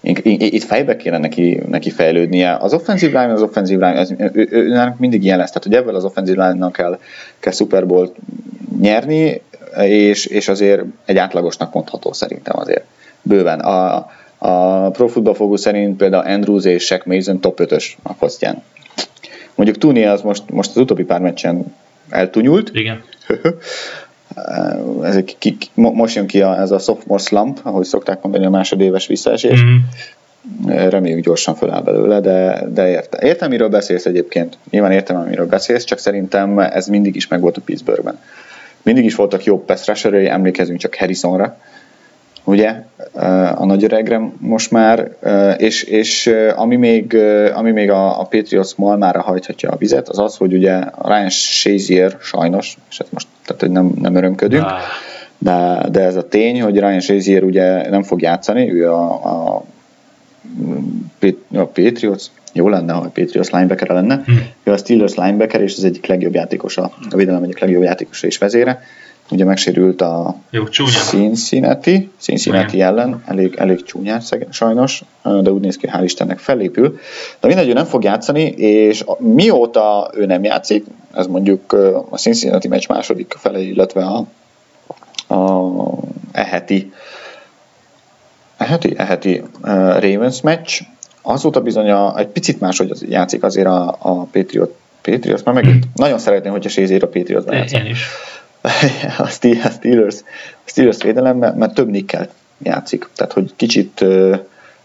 [0.00, 2.56] Itt fejbe kéne neki, neki fejlődnie.
[2.56, 5.48] Az offensive line, az offensive line, az, ő, ő, ő, mindig ilyen lesz.
[5.48, 6.98] Tehát, hogy ebből az offensive line-nak kell,
[7.38, 8.14] kell Super Bowl
[8.80, 9.42] nyerni,
[9.82, 12.84] és, és azért egy átlagosnak mondható szerintem azért.
[13.24, 13.60] Bőven.
[13.60, 18.62] A, a Pro Football Focus szerint például Andrews és Shaq Mason top 5-ös a posztján.
[19.54, 21.74] Mondjuk Tunia az most, most az utóbbi pár meccsen
[22.08, 23.02] eltunyult, Igen.
[25.02, 28.22] ez egy, ki, ki, mo- most jön ki a, ez a sophomore slump, ahogy szokták
[28.22, 29.62] mondani, a másodéves visszaesés.
[29.62, 29.76] Mm.
[30.66, 33.28] Reméljük gyorsan föláll belőle, de, de értem.
[33.28, 34.58] Értem, miről beszélsz egyébként.
[34.70, 38.18] Nyilván értem, amiről beszélsz, csak szerintem ez mindig is megvolt a Pittsburghben.
[38.82, 41.58] Mindig is voltak jobb pass emlékezünk csak Harrisonra,
[42.44, 42.82] ugye,
[43.54, 45.10] a nagy öregre most már,
[45.56, 47.16] és, és ami még,
[47.54, 52.16] ami még a, a Patriots malmára hajthatja a vizet, az az, hogy ugye Ryan Shazier
[52.20, 54.66] sajnos, és hát most tehát, hogy nem, nem örömködünk,
[55.38, 59.64] de, de ez a tény, hogy Ryan Shazier ugye nem fog játszani, ő a, a,
[61.54, 64.32] a Patriots, jó lenne, ha a Patriots linebacker lenne, Hm.
[64.62, 68.38] ő a Steelers linebacker, és az egyik legjobb játékosa, a védelem egyik legjobb játékosa és
[68.38, 68.82] vezére,
[69.30, 70.64] ugye megsérült a jó.
[71.08, 72.88] Cincinnati, Cincinnati Igen.
[72.88, 76.98] ellen, elég, elég csúnyán sajnos, de úgy néz ki, hál' Istennek fellépül.
[77.40, 81.72] De mindegy, ő nem fog játszani, és mióta ő nem játszik, ez mondjuk
[82.10, 84.26] a Cincinnati meccs második fele, illetve a,
[85.34, 85.70] a
[86.32, 86.92] eheti,
[88.56, 89.70] eheti, eheti uh,
[90.00, 90.80] Ravens meccs,
[91.22, 95.86] azóta bizony a, egy picit máshogy az játszik azért a, a Patriot, Patriots, mert megint
[95.94, 98.06] nagyon szeretném, hogyha Sézér a Patriotsban játszik Én is.
[99.18, 100.16] A Ste- a Steelers,
[100.54, 102.28] a Steelers védelem, mert, több nikkel
[102.62, 103.08] játszik.
[103.14, 104.04] Tehát, hogy kicsit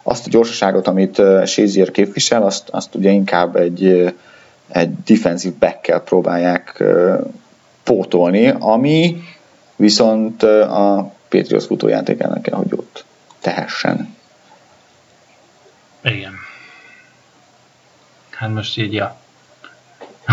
[0.04, 4.14] azt a gyorsaságot, amit Shazier képvisel, azt, azt ugye inkább egy,
[4.68, 6.84] egy defensive back próbálják
[7.84, 9.22] pótolni, ami
[9.76, 13.06] viszont a Patriots futójátékának kell, hogy ott
[13.40, 14.16] tehessen.
[16.04, 16.34] Igen.
[18.30, 19.19] Hát most így, ja.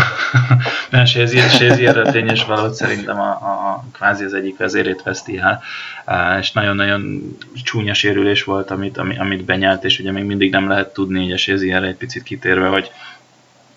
[0.91, 5.61] Mert Sézi erre tényes valót szerintem a, a, kvázi az egyik vezérét veszti el,
[6.39, 7.21] és nagyon-nagyon
[7.63, 11.37] csúnya sérülés volt, amit, amit benyelt, és ugye még mindig nem lehet tudni, hogy a
[11.37, 12.91] Sézi erre egy picit kitérve, hogy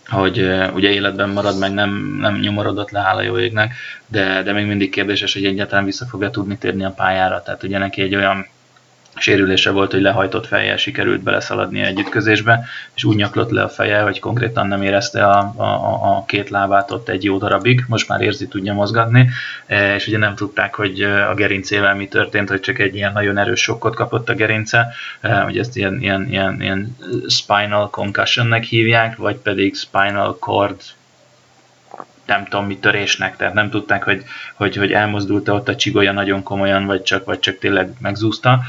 [0.07, 3.75] hogy ugye életben marad, meg nem, nem nyomorodott le, hála jó égnek,
[4.07, 7.43] de, de még mindig kérdéses, hogy egyáltalán vissza fogja tudni térni a pályára.
[7.43, 8.47] Tehát ugye neki egy olyan
[9.21, 12.65] sérülése volt, hogy lehajtott fejjel sikerült beleszaladni egy ütközésbe,
[12.95, 15.65] és úgy nyaklott le a feje, hogy konkrétan nem érezte a, a,
[16.17, 19.29] a két lábát ott egy jó darabig, most már érzi, tudja mozgatni,
[19.67, 23.39] e, és ugye nem tudták, hogy a gerincével mi történt, hogy csak egy ilyen nagyon
[23.39, 26.97] erős sokkot kapott a gerince, e, hogy ezt ilyen, ilyen, ilyen, ilyen
[27.29, 30.81] spinal concussionnek hívják, vagy pedig spinal cord
[32.31, 34.25] nem tudom mi törésnek, tehát nem tudták, hogy,
[34.55, 38.61] hogy, hogy elmozdult ott a csigolya nagyon komolyan, vagy csak, vagy csak tényleg megzúzta.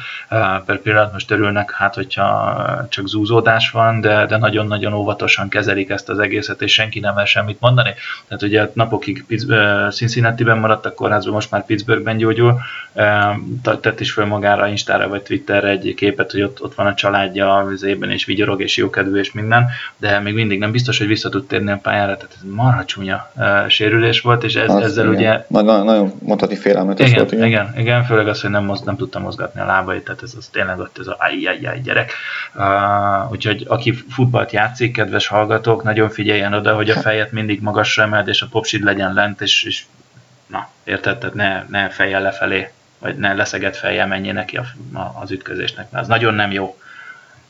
[0.65, 6.09] Per pillanat most örülnek, hát hogyha csak zúzódás van, de, de nagyon-nagyon óvatosan kezelik ezt
[6.09, 7.93] az egészet, és senki nem mer semmit mondani.
[8.27, 9.25] Tehát ugye napokig
[9.89, 12.59] Cincinnati-ben maradt a kórházban, most már Pittsburghben gyógyul,
[13.81, 17.55] tett is föl magára Instára vagy Twitterre egy képet, hogy ott, ott van a családja
[17.57, 21.29] az évben, és vigyorog, és jókedvű, és minden, de még mindig nem biztos, hogy vissza
[21.29, 23.31] tud térni a pályára, tehát ez marha csúnya
[23.69, 25.15] sérülés volt, és ez, az, ezzel igen.
[25.15, 25.45] ugye...
[25.47, 27.45] Nagyon, nagyon mondhatni félelmetes igen, volt, igen.
[27.45, 27.73] igen.
[27.77, 30.79] Igen, főleg az, hogy nem, moz, nem tudta mozgatni a lábait, tehát ez az tényleg
[30.79, 32.13] ott ez a ajjajjaj gyerek.
[32.55, 38.03] Uh, úgyhogy aki futballt játszik, kedves hallgatók, nagyon figyeljen oda, hogy a fejet mindig magasra
[38.03, 39.83] emeld, és a popsid legyen lent, és, és
[40.47, 41.17] na, érted?
[41.17, 45.91] Tehát ne, ne fejjel lefelé, vagy ne leszegett fejjel menjél neki a, a, az ütközésnek,
[45.91, 46.75] mert az nagyon nem jó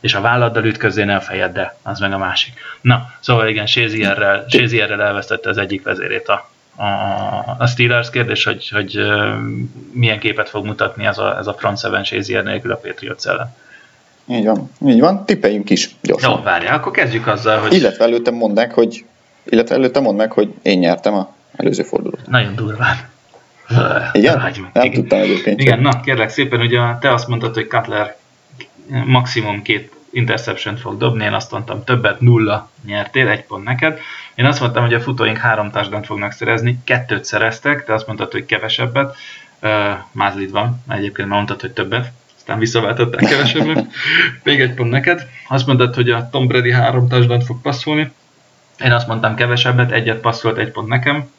[0.02, 2.54] és a válladdal ütközzél, ne a fejeddel, az meg a másik.
[2.82, 6.86] Na, szóval igen, Shazierrel, Shazierrel elvesztette az egyik vezérét a, a,
[7.58, 9.00] a Steelers kérdés, hogy, hogy
[9.92, 13.56] milyen képet fog mutatni ez a, ez a front seven Shazier nélkül a Patriots ellen.
[14.26, 16.32] Így van, így van, tippeljünk is gyorsan.
[16.32, 17.74] Jó, várjál, akkor kezdjük azzal, hogy...
[17.74, 19.06] Illetve előtte mondd meg, hogy,
[19.44, 22.28] illetve előtte mondd meg, hogy én nyertem a előző fordulót.
[22.28, 23.10] Nagyon durván.
[24.12, 24.38] Igen?
[24.74, 24.92] Nem igen.
[24.92, 25.60] tudtam egyébként.
[25.60, 28.16] Igen, na kérlek szépen, ugye te azt mondtad, hogy Cutler
[29.06, 34.00] maximum két interception fog dobni, én azt mondtam többet, nulla nyertél, egy pont neked.
[34.36, 38.32] Én azt mondtam, hogy a futóink három touchdown fognak szerezni, kettőt szereztek, te azt mondtad,
[38.32, 39.16] hogy kevesebbet,
[39.62, 39.70] uh,
[40.12, 43.86] mázlid van, egyébként már mondtad, hogy többet, aztán visszaváltották kevesebbet.
[44.44, 45.28] Még egy pont neked.
[45.48, 48.12] Azt mondtad, hogy a Tom Brady három touchdown fog passzolni,
[48.84, 51.30] én azt mondtam kevesebbet, egyet passzolt, egy pont nekem.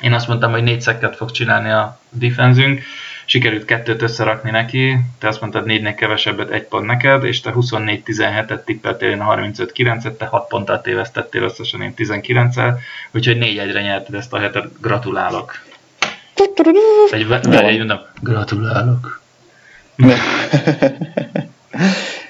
[0.00, 2.82] Én azt mondtam, hogy négy szekket fog csinálni a defenzünk,
[3.26, 8.64] sikerült kettőt összerakni neki, te azt mondtad négynek kevesebbet, egy pont neked, és te 24-17-et
[8.64, 12.78] tippeltél, én 35-9-et, te 6 ponttal tévesztettél összesen, én 19-el,
[13.12, 15.64] úgyhogy 4-1-re nyerted ezt a hetet, gratulálok.
[17.10, 19.20] Egy, egy mondom, gratulálok.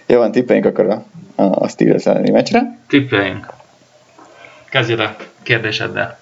[0.07, 1.05] Jó van, tippeljünk akkor a,
[1.43, 2.79] a Steelers elleni meccsre.
[2.89, 3.47] Tippeljünk.
[4.69, 6.19] Kezdjed a kérdéseddel.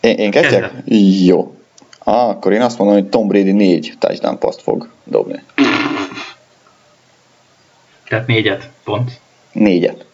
[0.00, 0.60] Én, én kezdjek?
[0.60, 1.24] Kezdjed.
[1.26, 1.61] Jó.
[2.04, 5.42] Ah, akkor én azt mondom, hogy Tom Brady négy touchdown paszt fog dobni.
[8.08, 9.20] Tehát négyet, pont.
[9.52, 10.06] Négyet.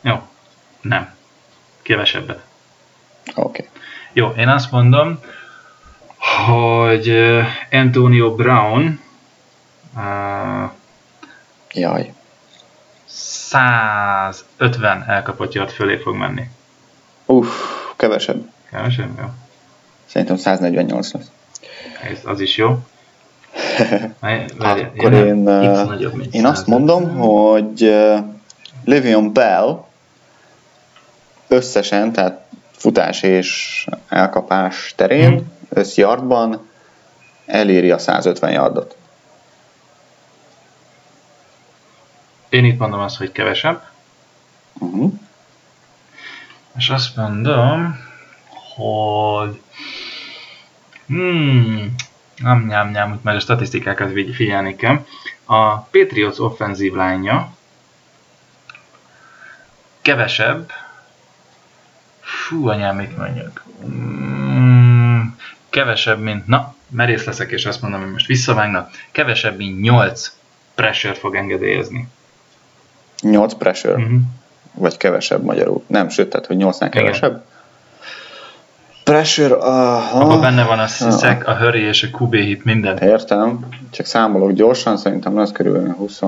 [0.00, 0.16] Jó.
[0.80, 1.14] Nem.
[1.82, 2.42] Kevesebbet.
[3.34, 3.40] Oké.
[3.40, 3.68] Okay.
[4.12, 5.18] Jó, én azt mondom,
[6.46, 7.12] hogy
[7.70, 9.00] Antonio Brown
[9.96, 10.70] uh,
[11.72, 12.12] Jaj.
[13.06, 16.50] 150 elkapott yard fölé fog menni.
[17.26, 17.48] Uff,
[17.96, 18.50] kevesebb.
[18.70, 19.24] Kevesebb, jó.
[20.12, 21.30] Szerintem 148 lesz.
[22.10, 22.68] Ez, az is jó.
[24.60, 28.18] Akkor én, nagyobb, én azt mondom, hogy uh,
[28.86, 29.84] Le'Veon Bell
[31.48, 35.52] összesen, tehát futás és elkapás terén, hmm.
[35.68, 36.68] összyardban
[37.46, 38.96] eléri a 150 yardot.
[42.48, 43.82] Én itt mondom azt, hogy kevesebb.
[44.78, 45.12] Uh-huh.
[46.76, 48.10] És azt mondom,
[48.74, 49.60] hogy
[51.12, 51.94] Hmm,
[52.36, 55.04] nem, nem, nem, mert a statisztikákat figyelni kell.
[55.44, 57.52] A Patriots offenzív lánya
[60.02, 60.70] kevesebb,
[62.20, 65.36] fú, anyám, mit mondjuk, hmm,
[65.70, 70.32] kevesebb, mint, na, merész leszek, és azt mondom, hogy most visszavágnak, kevesebb, mint 8
[70.74, 72.08] pressure fog engedélyezni.
[73.20, 73.94] 8 pressure?
[73.94, 74.20] Uh-huh.
[74.74, 75.84] Vagy kevesebb magyarul?
[75.86, 77.44] Nem, sőt, tehát, hogy 8-nál kevesebb?
[79.04, 80.20] Pressure, aha.
[80.20, 82.98] Abban benne van a sziszek, a hurry és a QB hit, minden.
[82.98, 86.20] Értem, csak számolok gyorsan, szerintem lesz körülbelül 20.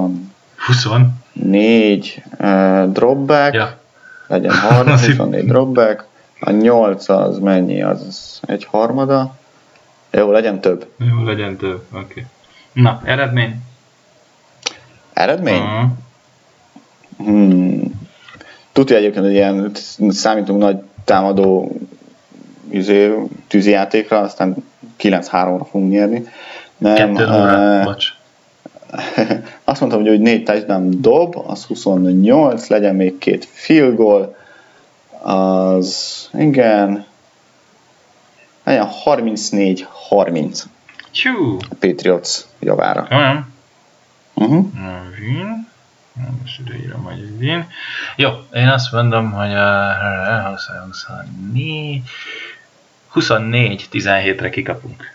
[0.57, 0.87] 20?
[1.33, 3.79] 4 uh, dropback, ja.
[4.27, 6.05] legyen 30, 24 dropback,
[6.41, 9.35] a 8 az mennyi, az egy harmada,
[10.11, 10.87] jó, legyen több.
[10.99, 12.03] Jó, legyen több, oké.
[12.03, 12.25] Okay.
[12.73, 13.63] Na, eredmény?
[15.13, 15.63] Eredmény?
[15.63, 15.91] Uh-huh.
[17.17, 18.03] Hmm.
[18.73, 19.71] Tudja egyébként, hogy ilyen
[20.09, 21.77] számítunk nagy támadó
[22.75, 23.15] izé,
[23.49, 24.57] tűzijátékra, aztán
[24.99, 26.27] 9-3-ra fogunk nyerni.
[26.77, 28.07] Nem, Kettő uh, bocs.
[29.65, 34.37] azt mondtam, hogy, négy touchdown dob, az 28, legyen még két field goal,
[35.23, 37.05] az igen,
[38.65, 40.63] legyen 34-30.
[41.11, 41.57] Csú.
[41.71, 43.07] A Patriots javára.
[43.11, 43.53] Olyan.
[44.35, 44.67] Uh-huh.
[45.19, 45.69] Vin.
[46.41, 47.67] Most ide írom, hogy Vin.
[48.17, 50.55] Jó, én azt mondom, hogy a
[50.87, 52.03] 24
[53.93, 55.13] 17-re kikapunk.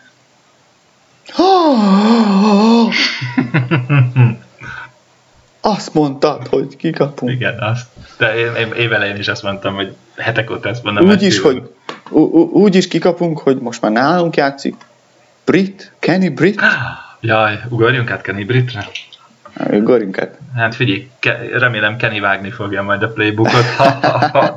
[5.61, 7.31] azt mondtad, hogy kikapunk.
[7.31, 7.87] Igen, azt.
[8.17, 11.09] De én, én évelején is azt mondtam, hogy hetek óta ezt mondom.
[11.09, 11.73] Úgy is, hogy,
[12.51, 14.75] úgy is kikapunk, hogy most már nálunk játszik.
[15.45, 15.91] Brit?
[15.99, 16.61] Kenny Brit?
[17.21, 18.87] Jaj, ugorjunk át Kenny Britre?
[19.71, 20.37] Ugorjunk át.
[20.55, 23.65] Hát figyelj, ke- remélem Kenny vágni fogja majd a playbookot,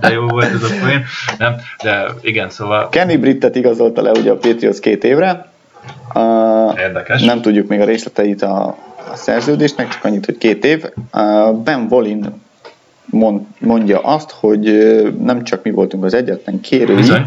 [0.01, 1.05] de jó volt ez a poén.
[1.39, 2.89] Nem, de igen, szóval...
[2.89, 5.51] Kenny Brittet igazolta le ugye a Patriots két évre,
[6.15, 7.23] Uh, Érdekes.
[7.23, 8.67] Nem tudjuk még a részleteit a,
[9.13, 10.85] a szerződésnek, csak annyit, hogy két év.
[11.13, 12.43] Uh, ben Volin
[13.05, 14.63] mond, mondja azt, hogy
[15.23, 17.27] nem csak mi voltunk az egyetlen kérői Bizony.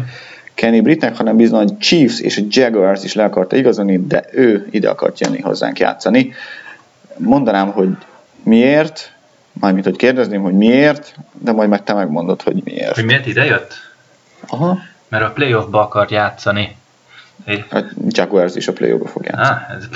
[0.54, 4.66] Kenny Brittnek, hanem bizony a Chiefs és a Jaguars is le akarta igazolni, de ő
[4.70, 6.32] ide akart jönni hozzánk játszani.
[7.18, 7.88] Mondanám, hogy
[8.42, 9.12] miért,
[9.52, 12.94] mármint, hogy kérdezném, hogy miért, de majd meg te megmondod, hogy miért.
[12.94, 13.74] Hogy miért ide jött?
[14.48, 14.78] Aha.
[15.08, 16.76] Mert a playoffba akart játszani.
[17.70, 19.48] A Jaguars is a play fog játszani.
[19.48, 19.88] Ah, ez,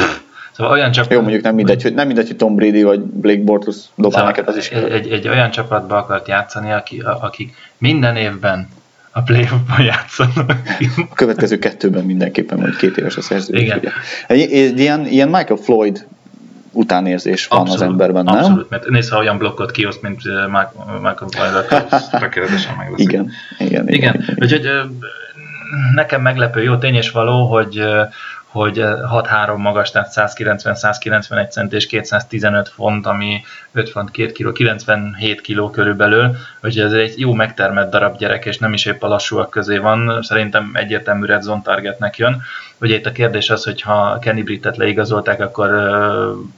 [0.61, 1.12] Szóval olyan csapat...
[1.12, 4.27] Jó, mondjuk nem mindegy, hogy, nem mindegy, hogy Tom Brady vagy Blake Bortles dobál szóval
[4.27, 4.68] neked, az is.
[4.68, 8.68] Egy, egy, egy, olyan csapatba akart játszani, aki, akik minden évben
[9.11, 10.51] a playoffban játszanak.
[11.11, 13.62] A következő kettőben mindenképpen majd két éves a szerződés.
[13.62, 13.81] Igen.
[14.27, 16.07] Egy, egy, ilyen, ilyen Michael Floyd
[16.73, 18.37] utánérzés van abszolút, az emberben, nem?
[18.37, 20.21] Abszolút, mert nézd, ha olyan blokkot kioszt, mint
[21.31, 21.85] Floyd, akkor
[22.21, 23.89] tökéletesen meg Igen, igen, igen.
[23.89, 24.14] igen.
[24.14, 24.37] igen.
[24.41, 24.71] Úgyhogy
[25.95, 27.83] nekem meglepő, jó tény és való, hogy
[28.51, 33.43] hogy 6-3 magas, tehát 190-191 cent és 215 font, ami
[33.73, 38.59] 5 font 2 kg, 97 kg körülbelül, úgyhogy ez egy jó megtermett darab gyerek, és
[38.59, 42.43] nem is épp a lassúak közé van, szerintem egyértelmű red zone targetnek jön.
[42.81, 45.71] Ugye itt a kérdés az, hogy ha Kenny Brittet leigazolták, akkor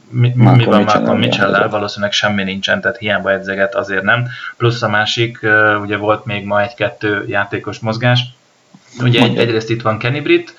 [0.09, 4.27] mi, mi van Malcolm mitchell Valószínűleg semmi nincsen, tehát hiába edzeget, azért nem.
[4.57, 5.39] Plusz a másik,
[5.83, 8.25] ugye volt még ma egy-kettő játékos mozgás,
[9.01, 10.55] Ugye egy, egyrészt itt van Kenny Britt,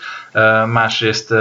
[0.66, 1.34] másrészt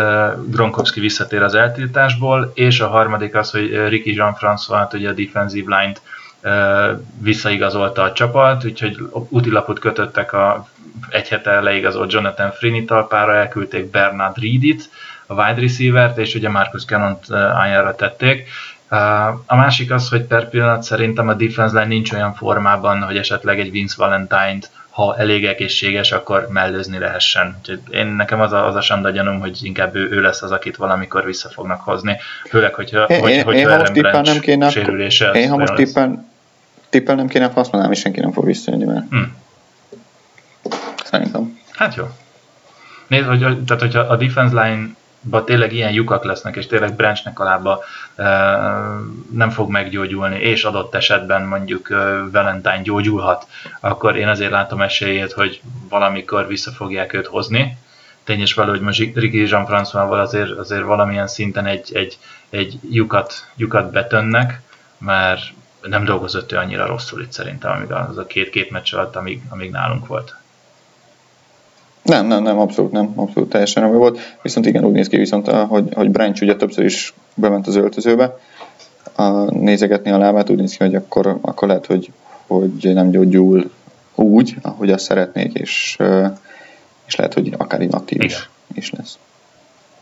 [0.50, 6.02] Gronkowski visszatér az eltiltásból, és a harmadik az, hogy Ricky Jean-François, ugye a defensive line-t
[7.18, 8.96] visszaigazolta a csapat, úgyhogy
[9.28, 10.68] útilapot kötöttek a
[11.08, 14.90] egy hete leigazolt Jonathan Frini talpára, elküldték Bernard Reedit,
[15.26, 18.48] a wide receiver-t, és ugye Marcus Cannon-t ájára tették.
[19.46, 23.60] A másik az, hogy per pillanat szerintem a defense line nincs olyan formában, hogy esetleg
[23.60, 27.56] egy Vince Valentine-t ha elég egészséges, akkor mellőzni lehessen.
[27.58, 30.50] Úgyhogy én nekem az a, az a sanda gyanúm, hogy inkább ő, ő lesz az,
[30.50, 32.16] akit valamikor vissza fognak hozni.
[32.48, 35.30] Főleg, hogyha, én, hogy, én, hogyha én most tippel nem kéne, sérülése.
[35.30, 36.28] Én ha most tippel,
[36.88, 39.36] tippel nem kéne, azt mondanám, hogy senki nem fog visszajönni, mert hmm.
[41.04, 41.58] szerintem.
[41.72, 42.08] Hát jó.
[43.06, 44.88] Nézd, hogy, tehát hogyha a defense line
[45.22, 47.82] ba tényleg ilyen lyukak lesznek, és tényleg Branchnek a lába
[48.14, 48.24] e,
[49.32, 51.94] nem fog meggyógyulni, és adott esetben mondjuk e,
[52.30, 53.46] Valentine gyógyulhat,
[53.80, 57.78] akkor én azért látom esélyét, hogy valamikor vissza fogják őt hozni.
[58.24, 62.18] Tényes való, hogy most Ricky Jean-François-val azért, azért valamilyen szinten egy, egy,
[62.50, 64.60] egy lyukat, lyukat betönnek,
[64.98, 65.42] mert
[65.82, 69.70] nem dolgozott ő annyira rosszul itt szerintem, amíg az a két-két meccs alatt, amíg, amíg
[69.70, 70.36] nálunk volt.
[72.02, 74.18] Nem, nem, nem, abszolút nem, abszolút teljesen nem volt.
[74.42, 78.38] Viszont igen, úgy néz ki viszont, hogy, hogy Branch ugye többször is bement az öltözőbe,
[79.16, 82.12] a, nézegetni a lábát, úgy néz ki, hogy akkor, akkor lehet, hogy,
[82.46, 83.70] hogy nem gyógyul
[84.14, 85.98] úgy, ahogy azt szeretnék, és,
[87.06, 89.18] és lehet, hogy akár inaktív is, is lesz.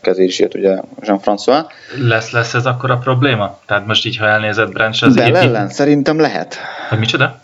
[0.01, 1.65] Kezés jött ugye Jean-François.
[1.97, 3.59] Lesz, lesz ez akkor a probléma?
[3.65, 6.57] Tehát most így, ha elnézed Branch, az Bell ellen szerintem lehet.
[6.89, 7.40] Hogy micsoda?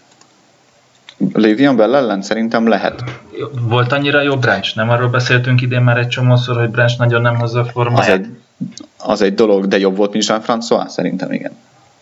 [1.34, 3.04] Lévian Bell ellen szerintem lehet.
[3.62, 4.76] Volt annyira jó Branch?
[4.76, 8.08] Nem arról beszéltünk idén már egy csomószor, hogy Branch nagyon nem hozza a formáját?
[8.08, 8.28] Az egy,
[8.98, 10.88] az egy dolog, de jobb volt, mint Jean-François?
[10.88, 11.52] Szerintem igen.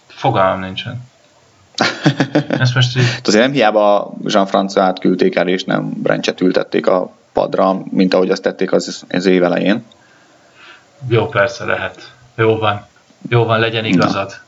[0.07, 1.03] Fogalmam nincsen.
[2.59, 3.03] Ezt most így...
[3.23, 8.41] Azért nem hiába Jean-François-t küldték el, és nem Branchet ültették a padra, mint ahogy azt
[8.41, 9.83] tették az, az év elején.
[11.07, 12.11] Jó, persze lehet.
[12.35, 12.85] Jó van.
[13.29, 14.39] Jó van, legyen igazad.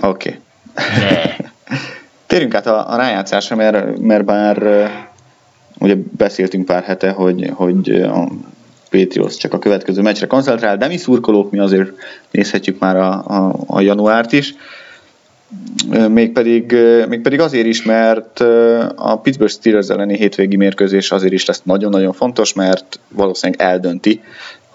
[0.00, 0.40] Oké.
[0.74, 0.98] Okay.
[0.98, 1.36] Ne.
[2.34, 4.62] Térjünk át a, a rájátszásra, mert, mert bár
[5.78, 8.28] ugye beszéltünk pár hete, hogy, hogy a
[8.90, 11.92] Patriots csak a következő meccsre koncentrál, de mi szurkolók mi azért
[12.30, 14.54] nézhetjük már a, a, a januárt is.
[16.08, 16.76] Mégpedig,
[17.08, 18.40] mégpedig azért is, mert
[18.94, 24.20] a Pittsburgh Steelers elleni hétvégi mérkőzés azért is lesz nagyon-nagyon fontos, mert valószínűleg eldönti,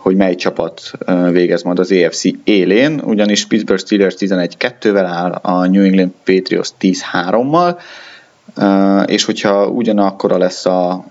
[0.09, 0.91] hogy mely csapat
[1.31, 7.79] végez majd az AFC élén, ugyanis Pittsburgh Steelers 11-2-vel áll, a New England Patriots 10-3-mal,
[9.05, 11.05] és hogyha ugyanakkora lesz a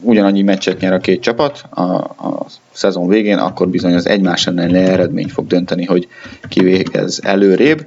[0.00, 4.74] ugyanannyi meccset nyer a két csapat a, a szezon végén, akkor bizony az egymás ellen
[4.74, 6.08] eredmény fog dönteni, hogy
[6.48, 7.86] ki végez előrébb.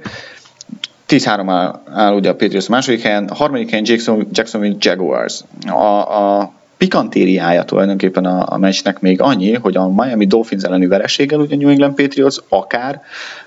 [1.08, 5.40] 10-3 áll, áll ugye a Patriots második helyen, a harmadik helyen Jackson, Jacksonville Jaguars.
[5.66, 6.52] A, a
[6.82, 11.68] pikantériája tulajdonképpen a, a meccsnek még annyi, hogy a Miami Dolphins elleni vereséggel ugye New
[11.68, 13.02] England Patriots akár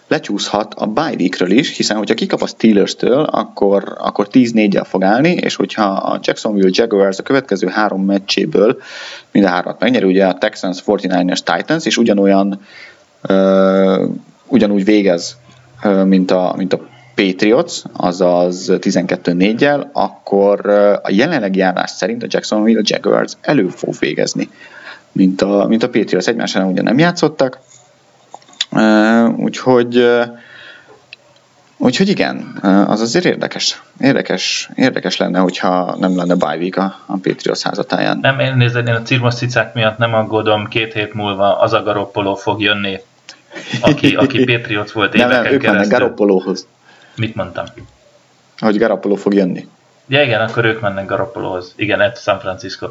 [0.07, 1.15] lecsúszhat a bye
[1.47, 6.69] is, hiszen hogyha kikap a Steelers-től, akkor, akkor 10-4-jel fog állni, és hogyha a Jacksonville
[6.71, 8.77] Jaguars a következő három meccséből
[9.31, 12.59] mind a hármat megnyeri, ugye a Texans, 49ers, Titans, és ugyanolyan
[13.29, 14.09] uh,
[14.47, 15.37] ugyanúgy végez,
[15.83, 20.69] uh, mint a, mint a Patriots, azaz 12-4-jel, akkor
[21.03, 24.49] a jelenlegi járás szerint a Jacksonville Jaguars elő fog végezni,
[25.11, 26.27] mint a, mint a Patriots.
[26.27, 27.59] Egymás ellen ugye nem játszottak,
[29.37, 30.05] úgyhogy
[31.77, 33.81] Úgyhogy igen, az azért érdekes.
[33.99, 38.17] Érdekes, érdekes lenne, hogyha nem lenne bye week a, a Patriots házatáján.
[38.21, 41.83] Nem, én nézed, én a cirmos cicák miatt nem aggódom, két hét múlva az a
[41.83, 42.99] garoppoló fog jönni,
[43.81, 46.67] aki, aki Patriots volt éveken nem, nem, ők mennek Garoppolóhoz.
[47.15, 47.65] Mit mondtam?
[48.57, 49.67] Hogy Garoppolo fog jönni.
[50.07, 51.73] Ja igen, akkor ők mennek Garoppolohoz.
[51.75, 52.87] Igen, ett San Francisco.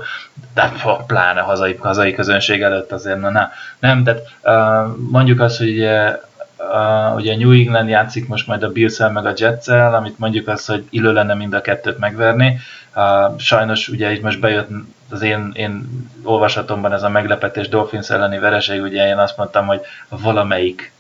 [0.55, 0.73] De
[1.07, 3.51] pláne hazai, hazai közönség előtt azért, na, na.
[3.79, 6.21] Nem, de uh, mondjuk azt, hogy ugye,
[6.59, 10.67] uh, ugye New England játszik most majd a bills meg a jets amit mondjuk azt,
[10.67, 12.59] hogy illő lenne mind a kettőt megverni.
[12.95, 14.69] Uh, sajnos ugye így most bejött
[15.11, 15.89] az én, én
[16.23, 20.93] olvasatomban ez a meglepetés Dolphins elleni vereség, ugye én azt mondtam, hogy valamelyik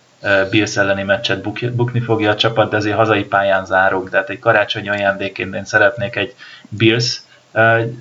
[0.50, 4.88] Bills elleni meccset bukni fogja a csapat, de ezért hazai pályán zárunk, tehát egy karácsonyi
[4.88, 6.34] ajándékként én szeretnék egy
[6.68, 7.20] Bills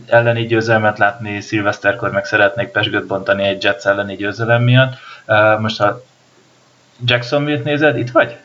[0.07, 4.93] elleni győzelmet látni, szilveszterkor meg szeretnék pesgőt bontani egy Jets elleni győzelem miatt.
[5.59, 6.03] Most ha
[7.05, 8.37] Jacksonville-t nézed, itt vagy?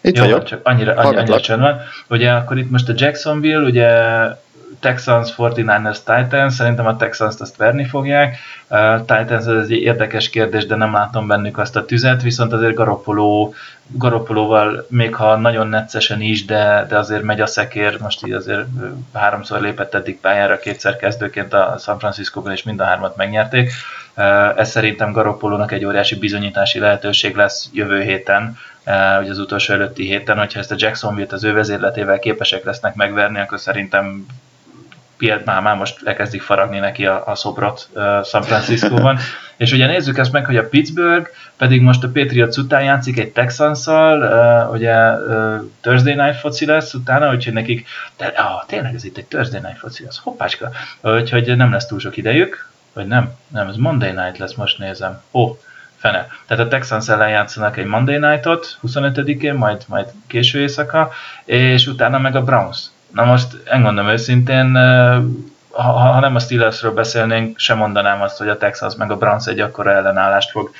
[0.00, 0.44] Itt Jó, vagyok.
[0.44, 1.80] Csak annyira, annyira, annyira csönd van.
[2.08, 3.88] Ugye akkor itt most a Jacksonville, ugye
[4.84, 8.36] Texans, 49ers, Titans, szerintem a Texans-t azt verni fogják.
[8.68, 12.74] Uh, Titans ez egy érdekes kérdés, de nem látom bennük azt a tüzet, viszont azért
[12.74, 13.52] Garoppolo,
[13.86, 18.64] Garoppolóval, még ha nagyon neccesen is, de, de azért megy a szekér, most így azért
[19.12, 23.72] háromszor lépett eddig pályára, kétszer kezdőként a San Francisco-ban, és mind a hármat megnyerték.
[24.16, 28.56] Uh, ez szerintem Garoppolónak egy óriási bizonyítási lehetőség lesz jövő héten,
[29.16, 33.40] hogy az utolsó előtti héten, hogyha ezt a Jacksonville-t az ő vezérletével képesek lesznek megverni,
[33.40, 34.26] akkor szerintem
[35.16, 39.18] Piet már, most elkezdik faragni neki a, a szobrot uh, San Francisco-ban.
[39.56, 43.32] és ugye nézzük ezt meg, hogy a Pittsburgh pedig most a Patriots után játszik egy
[43.32, 47.86] Texans-szal, uh, ugye uh, Thursday Night foci lesz utána, úgyhogy nekik,
[48.16, 51.98] de ah, tényleg ez itt egy Thursday Night foci, az hoppácska, úgyhogy nem lesz túl
[51.98, 53.32] sok idejük, vagy nem?
[53.48, 55.20] Nem, ez Monday Night lesz, most nézem.
[55.32, 55.56] Ó, oh,
[55.96, 56.28] fene.
[56.46, 61.10] Tehát a Texans ellen játszanak egy Monday Night-ot, 25-én, majd, majd késő éjszaka,
[61.44, 62.78] és utána meg a Browns.
[63.14, 64.74] Na most, engondom őszintén,
[65.70, 69.46] ha, ha nem a Steelersről beszélnénk, sem mondanám azt, hogy a Texas meg a Browns
[69.46, 70.70] egy akkora ellenállást fog,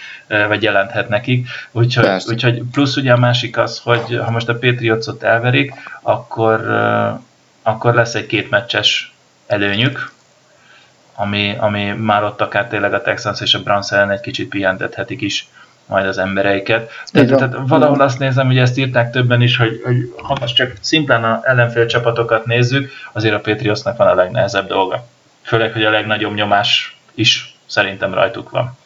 [0.48, 1.48] vagy jelenthet nekik.
[1.72, 5.72] Úgyhogy, úgyhogy plusz ugye a másik az, hogy ha most a Patriotsot elverik,
[6.02, 6.70] akkor,
[7.62, 9.14] akkor lesz egy két meccses
[9.46, 10.12] előnyük,
[11.14, 15.20] ami, ami már ott akár tényleg a Texans és a Browns ellen egy kicsit pihentethetik
[15.20, 15.48] is
[15.86, 16.90] majd az embereiket.
[17.12, 20.72] Tehát, tehát valahol azt nézem, hogy ezt írták többen is, hogy, hogy ha most csak
[20.80, 25.06] szimplán a ellenfél csapatokat nézzük, azért a Patriotsnak van a legnehezebb dolga.
[25.42, 28.76] Főleg, hogy a legnagyobb nyomás is szerintem rajtuk van.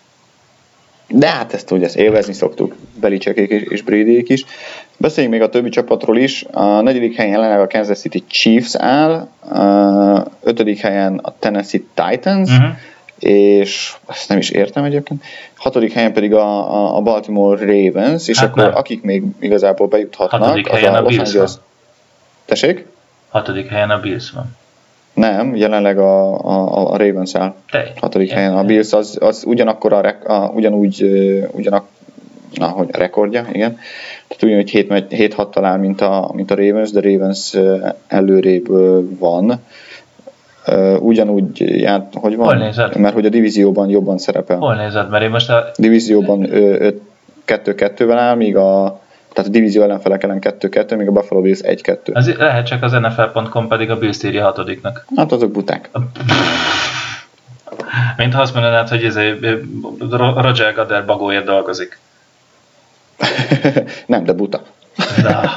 [1.09, 4.45] De hát ezt ugye ezt élvezni szoktuk, Belicsekék és Bradyék is.
[4.97, 6.45] Beszéljünk még a többi csapatról is.
[6.53, 12.51] A negyedik helyen jelenleg a Kansas City Chiefs áll, a ötödik helyen a Tennessee Titans,
[12.51, 12.77] uh-huh
[13.19, 15.25] és ezt nem is értem egyébként.
[15.55, 18.75] Hatodik helyen pedig a, a Baltimore Ravens, és hát akkor nem.
[18.75, 21.53] akik még igazából bejuthatnak, Hatodik az a, a Los Angeles...
[22.45, 22.87] Tessék?
[23.29, 24.57] Hatodik helyen a Bills van.
[25.13, 27.55] Nem, jelenleg a, a, a Ravens áll.
[27.71, 28.57] Te, hatodik helyen.
[28.57, 31.03] A Bills az, az ugyanakkor a, a ugyanúgy,
[31.51, 31.87] ugyanak,
[32.57, 33.79] ahogy a rekordja, igen.
[34.29, 34.71] Tehát ugyanúgy
[35.11, 37.57] 7-6 talál, mint a, mint a Ravens, de Ravens
[38.07, 38.67] előrébb
[39.19, 39.63] van
[41.01, 42.47] ugyanúgy járt, hogy van?
[42.47, 42.97] Hol nézed?
[42.97, 44.57] Mert hogy a divízióban jobban szerepel.
[44.59, 45.11] Hol nézed?
[45.11, 45.65] Mert én most a...
[45.77, 46.47] Divízióban
[47.47, 49.01] 2-2-vel áll, míg a
[49.33, 52.17] tehát a divízió ellenfelek ellen 2-2, míg a Buffalo Bills 1-2.
[52.17, 55.05] Ez lehet csak az NFL.com pedig a Bills írja hatodiknak.
[55.17, 55.91] Hát azok buták.
[58.17, 59.61] Mint ha azt mondanád, hogy ez egy
[60.37, 61.99] Roger Goddard bagóért dolgozik.
[64.07, 64.63] nem, de buta.
[65.23, 65.55] Na,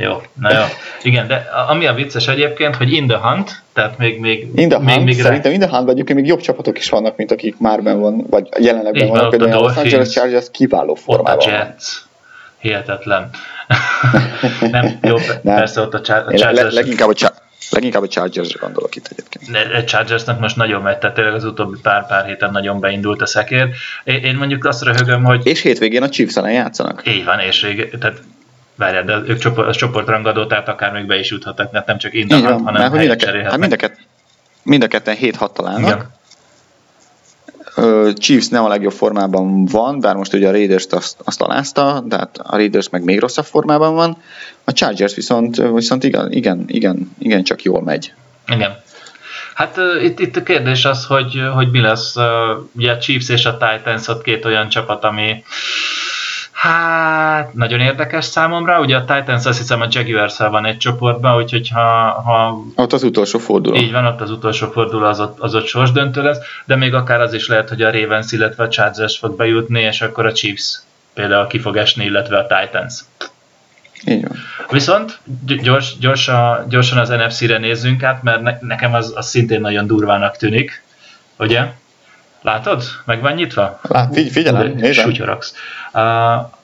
[0.00, 0.64] jó, na jó.
[1.02, 4.78] Igen, de ami a vicces egyébként, hogy in the hunt, tehát még, még, in the
[4.78, 7.58] még, hunt, még szerintem in the hunt, egyébként még jobb csapatok is vannak, mint akik
[7.58, 11.44] már ben van, vagy jelenleg ben vannak, például a Los Angeles Chargers kiváló formában Ott
[11.44, 11.84] a Jets,
[12.58, 13.30] hihetetlen.
[14.70, 15.54] nem, jó, nem.
[15.54, 16.42] persze ott a, Chargers.
[16.42, 19.74] Le, leginkább a Chargers Leginkább a Chargers-re gondolok itt egyébként.
[19.74, 23.68] A Chargersnek most nagyon megy, tehát tényleg az utóbbi pár-pár héten nagyon beindult a szekér.
[24.04, 25.46] Én mondjuk azt röhögöm, hogy...
[25.46, 27.02] És hétvégén a Chiefs ellen játszanak.
[27.06, 28.22] Így van, és tehát
[28.80, 32.14] várjál, de ők csoport, az csoportrangadó, tehát akár még be is juthatnak, tehát nem csak
[32.14, 33.90] Indahan, hanem mind a, hát mind a,
[34.62, 35.88] mind a ketten 7-6 találnak.
[35.88, 36.18] Igen.
[38.14, 42.16] Chiefs nem a legjobb formában van, bár most ugye a Raiders azt, azt alázta, de
[42.16, 44.16] hát a Raiders meg még rosszabb formában van.
[44.64, 48.12] A Chargers viszont, viszont igen, igen, igen, igen csak jól megy.
[48.46, 48.76] Igen.
[49.54, 52.16] Hát uh, itt, itt a kérdés az, hogy, hogy mi lesz.
[52.16, 52.24] Uh,
[52.72, 55.44] ugye a Chiefs és a Titans ott két olyan csapat, ami
[56.60, 58.80] Hát, nagyon érdekes számomra.
[58.80, 62.64] Ugye a Titans azt hiszem a jaguars van egy csoportban, úgyhogy ha, ha...
[62.74, 63.76] Ott az utolsó forduló.
[63.76, 67.20] Így van, ott az utolsó forduló az ott, az ott sorsdöntő lesz, de még akár
[67.20, 70.80] az is lehet, hogy a Ravens, illetve a Chargers fog bejutni, és akkor a Chiefs
[71.14, 72.94] például ki fog esni, illetve a Titans.
[74.06, 74.36] Így van.
[74.70, 75.18] Viszont
[75.62, 80.36] gyors, gyorsan, gyorsan az NFC-re nézzünk át, mert ne, nekem az, az szintén nagyon durvának
[80.36, 80.82] tűnik,
[81.38, 81.72] ugye?
[82.42, 82.82] Látod?
[83.04, 83.80] Meg van nyitva?
[83.82, 85.04] Lát, figy- figyelem, nézem.
[85.04, 85.54] Sutyorogsz.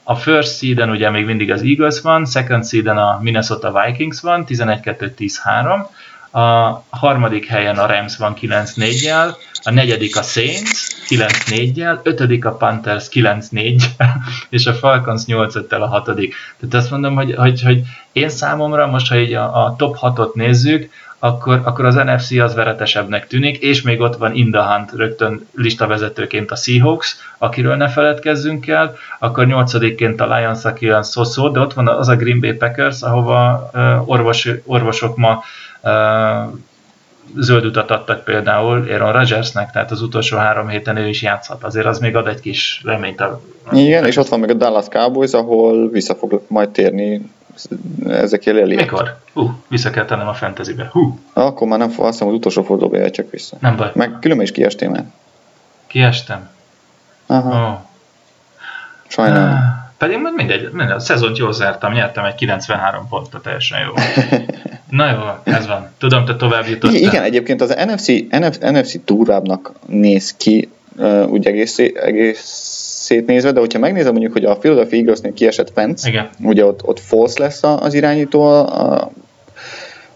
[0.03, 4.45] A first seeden ugye még mindig az Eagles van, second seeden a Minnesota Vikings van,
[4.47, 5.85] 11-2-10-3,
[6.31, 13.07] a harmadik helyen a Rams van 9-4-jel, a negyedik a Saints 9-4-jel, ötödik a Panthers
[13.11, 13.83] 9-4
[14.49, 16.35] és a Falcons 8-5-tel a hatodik.
[16.59, 20.33] Tehát azt mondom, hogy, hogy, hogy én számomra most, ha így a, a top 6-ot
[20.33, 20.89] nézzük,
[21.19, 26.55] akkor, akkor az NFC az veretesebbnek tűnik, és még ott van Indahunt rögtön listavezetőként a
[26.55, 31.87] Seahawks, akiről ne feledkezzünk el, akkor nyolcadikként a Lions, aki olyan szó de ott van
[31.87, 35.43] az a Green Bay Packers, ahova uh, orvos, orvosok ma
[35.81, 36.53] uh,
[37.35, 41.63] zöld utat adtak például Aaron Rodgersnek, tehát az utolsó három héten ő is játszhat.
[41.63, 43.21] Azért az még ad egy kis reményt.
[43.21, 43.41] A...
[43.71, 47.29] Igen, és ott van még a Dallas Cowboys, ahol vissza fog majd térni
[48.07, 48.77] ezekért elég.
[48.77, 49.17] Mikor?
[49.33, 50.89] Hú, vissza kell tennem a fantasybe.
[50.91, 51.19] Hú.
[51.33, 53.57] Akkor már nem azt hiszem, az utolsó fordulóba csak vissza.
[53.59, 53.91] Nem baj.
[53.93, 55.05] Meg különben is kiestél már.
[55.87, 56.49] Kiestem?
[57.25, 57.69] Aha.
[57.69, 57.77] Oh.
[59.07, 59.53] Sajnálom.
[59.53, 63.93] Ah, pedig mindegy, mindegy, a szezont jól zártam, nyertem egy 93 pontot, teljesen jó.
[64.97, 65.89] Na jó, ez van.
[65.97, 66.95] Tudom, te tovább jutottál.
[66.95, 72.76] Igen, egyébként az NFC, NFC, NFC túrábbnak néz ki, uh, úgy egész, egész
[73.07, 76.29] szétnézve, de hogyha megnézem mondjuk, hogy a Philadelphia Eaglesnél kiesett Pence, Igen.
[76.43, 79.11] ugye ott, ott false lesz az irányító a,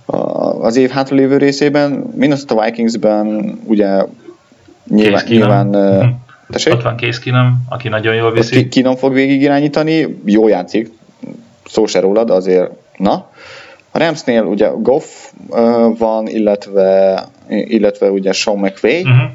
[0.05, 0.15] a,
[0.61, 4.05] az év hátralévő részében, Minnesota Vikingsben ugye
[4.87, 6.09] nyilván, nyilván mm.
[6.49, 6.73] Tessék?
[6.73, 8.67] Ott van Case Keenum, aki nagyon jól viszi.
[8.67, 10.91] Keenum fog végig irányítani, jó játszik,
[11.65, 13.29] szó se rólad, azért na.
[13.91, 15.05] A Ramsnél ugye Goff
[15.49, 19.31] uh, van, illetve, illetve ugye Sean McVay, uh-huh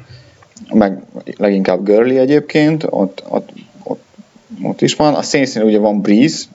[0.73, 1.01] meg
[1.37, 3.49] leginkább Gurley egyébként, ott, ott,
[3.83, 4.03] ott,
[4.61, 5.13] ott is van.
[5.13, 6.45] A Saints ugye van Breeze,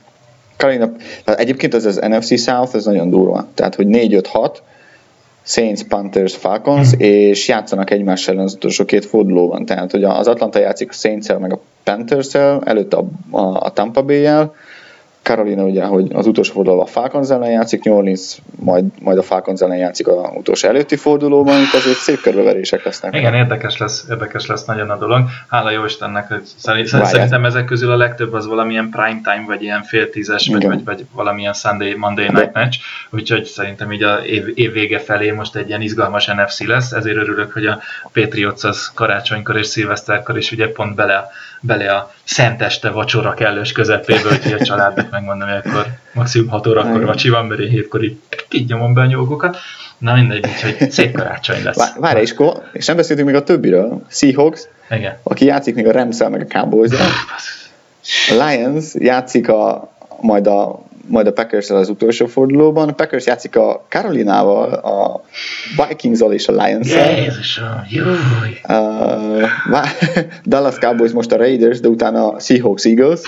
[0.57, 0.93] Karina,
[1.25, 3.49] tehát egyébként ez az NFC South, ez nagyon durva.
[3.55, 4.57] Tehát, hogy 4-5-6,
[5.45, 6.99] Saints, Panthers, Falcons, mm.
[6.99, 9.65] és játszanak egymás ellen az utolsó két fordulóban.
[9.65, 14.03] Tehát, hogy az Atlanta játszik a saints meg a Panthers-el, előtte a, a, a Tampa
[14.03, 14.55] Bay-jel,
[15.23, 19.23] Carolina ugye, hogy az utolsó fordulóban a Falcons ellen játszik, New Orleans majd, majd a
[19.23, 23.17] Falcons ellen játszik a utolsó előtti fordulóban, itt azért szép körbeverések lesznek.
[23.17, 25.21] Igen, érdekes lesz, érdekes lesz nagyon a dolog.
[25.49, 27.07] Hála jó Istennek, hogy Várját.
[27.07, 30.85] szerintem ezek közül a legtöbb az valamilyen prime time, vagy ilyen fél tízes, vagy, vagy,
[30.85, 32.79] vagy, valamilyen Sunday, Monday night match,
[33.11, 37.17] úgyhogy szerintem így a év, év vége felé most egy ilyen izgalmas NFC lesz, ezért
[37.17, 37.81] örülök, hogy a
[38.13, 41.31] Patriots az karácsonykor és szilveszterkor is ugye pont bele
[41.63, 47.05] bele a szenteste vacsora kellős közepébe, hogy a családnak megmondom, hogy akkor maximum 6 órakor
[47.05, 48.19] vacsi van, mert én hétkor így,
[48.51, 49.57] így nyomom be a nyugokat.
[49.99, 51.95] Na mindegy, úgyhogy szép karácsony lesz.
[51.97, 52.35] Várj, és,
[52.73, 54.03] és nem beszéltünk még a többiről.
[54.09, 55.19] Seahawks, Igen.
[55.23, 56.91] aki játszik még a rams meg a cowboys
[58.29, 62.89] A Lions játszik a, majd a majd a packers az utolsó fordulóban.
[62.89, 65.25] A Packers játszik a Carolinával, a
[65.89, 67.19] vikings és a Lions-el.
[67.19, 68.05] Jézusom, jó!
[68.69, 69.89] Uh,
[70.45, 73.21] Dallas Cowboys most a Raiders, de utána a Seahawks Eagles.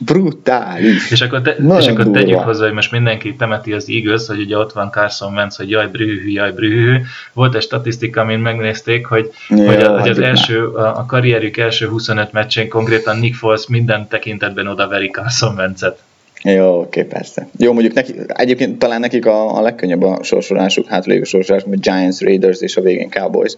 [0.00, 1.10] Brutális.
[1.10, 4.56] És akkor, te, és akkor tegyük hozzá, hogy most mindenki temeti az Eagles, hogy ugye
[4.56, 6.96] ott van Carson Wentz, hogy jaj, brühű, jaj, brühű.
[7.32, 11.56] Volt egy statisztika, amin megnézték, hogy, Jó, hogy, a, hogy az első, a, a karrierjük
[11.56, 15.98] első 25 meccsén konkrétan Nick Foles minden tekintetben odaveri Carson Wentzet.
[16.42, 17.48] Jó, oké, persze.
[17.56, 22.20] Jó, mondjuk neki, egyébként talán nekik a, a legkönnyebb a sorsolásuk, hátralévő sorsolás, mint Giants,
[22.20, 23.56] Raiders és a végén Cowboys.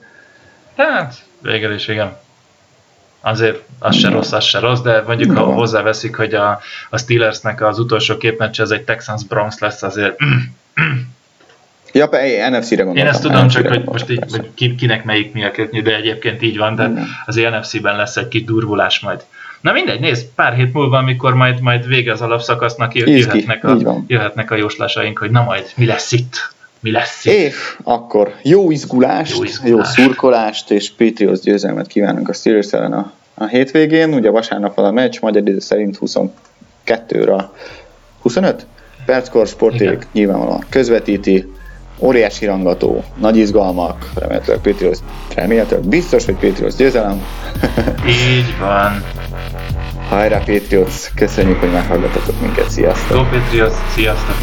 [0.76, 2.16] Hát, végül is igen.
[3.20, 6.60] Azért az se rossz, az se rossz, de mondjuk ha hozzáveszik, hogy a,
[6.90, 10.16] a Steelersnek az utolsó két meccs, ez egy Texans Bronx lesz, azért
[11.92, 12.06] Ja,
[12.50, 12.96] NFC-re gondoltam.
[12.96, 15.50] Én ezt tudom, NFC csak hogy most így, hogy kinek melyik mi a
[15.82, 16.92] de egyébként így van, de
[17.26, 19.24] az NFC-ben lesz egy kis durvulás majd.
[19.60, 24.50] Na mindegy, nézd, pár hét múlva, amikor majd, majd vége az alapszakasznak, jöhetnek a, jöhetnek
[24.50, 26.52] a jóslásaink, hogy na majd, mi lesz itt?
[26.80, 27.32] Mi lesz itt?
[27.32, 29.96] És akkor jó izgulást, jó, izgulást.
[29.96, 34.14] jó szurkolást és Patriots győzelmet kívánunk a steelers a, a hétvégén.
[34.14, 37.44] Ugye vasárnap van a meccs, magyar idő szerint 22-ra
[38.22, 38.66] 25?
[39.04, 41.52] Perckor sporték nyilvánvalóan közvetíti
[42.00, 44.98] óriási rangató, nagy izgalmak, remélhetőleg Patriots,
[45.34, 47.22] remélhetőleg biztos, hogy Patriots győzelem.
[48.30, 49.04] Így van.
[50.08, 53.16] Hajrá Patriots, köszönjük, hogy meghallgatotok minket, sziasztok!
[53.16, 54.36] Go Patriots, sziasztok!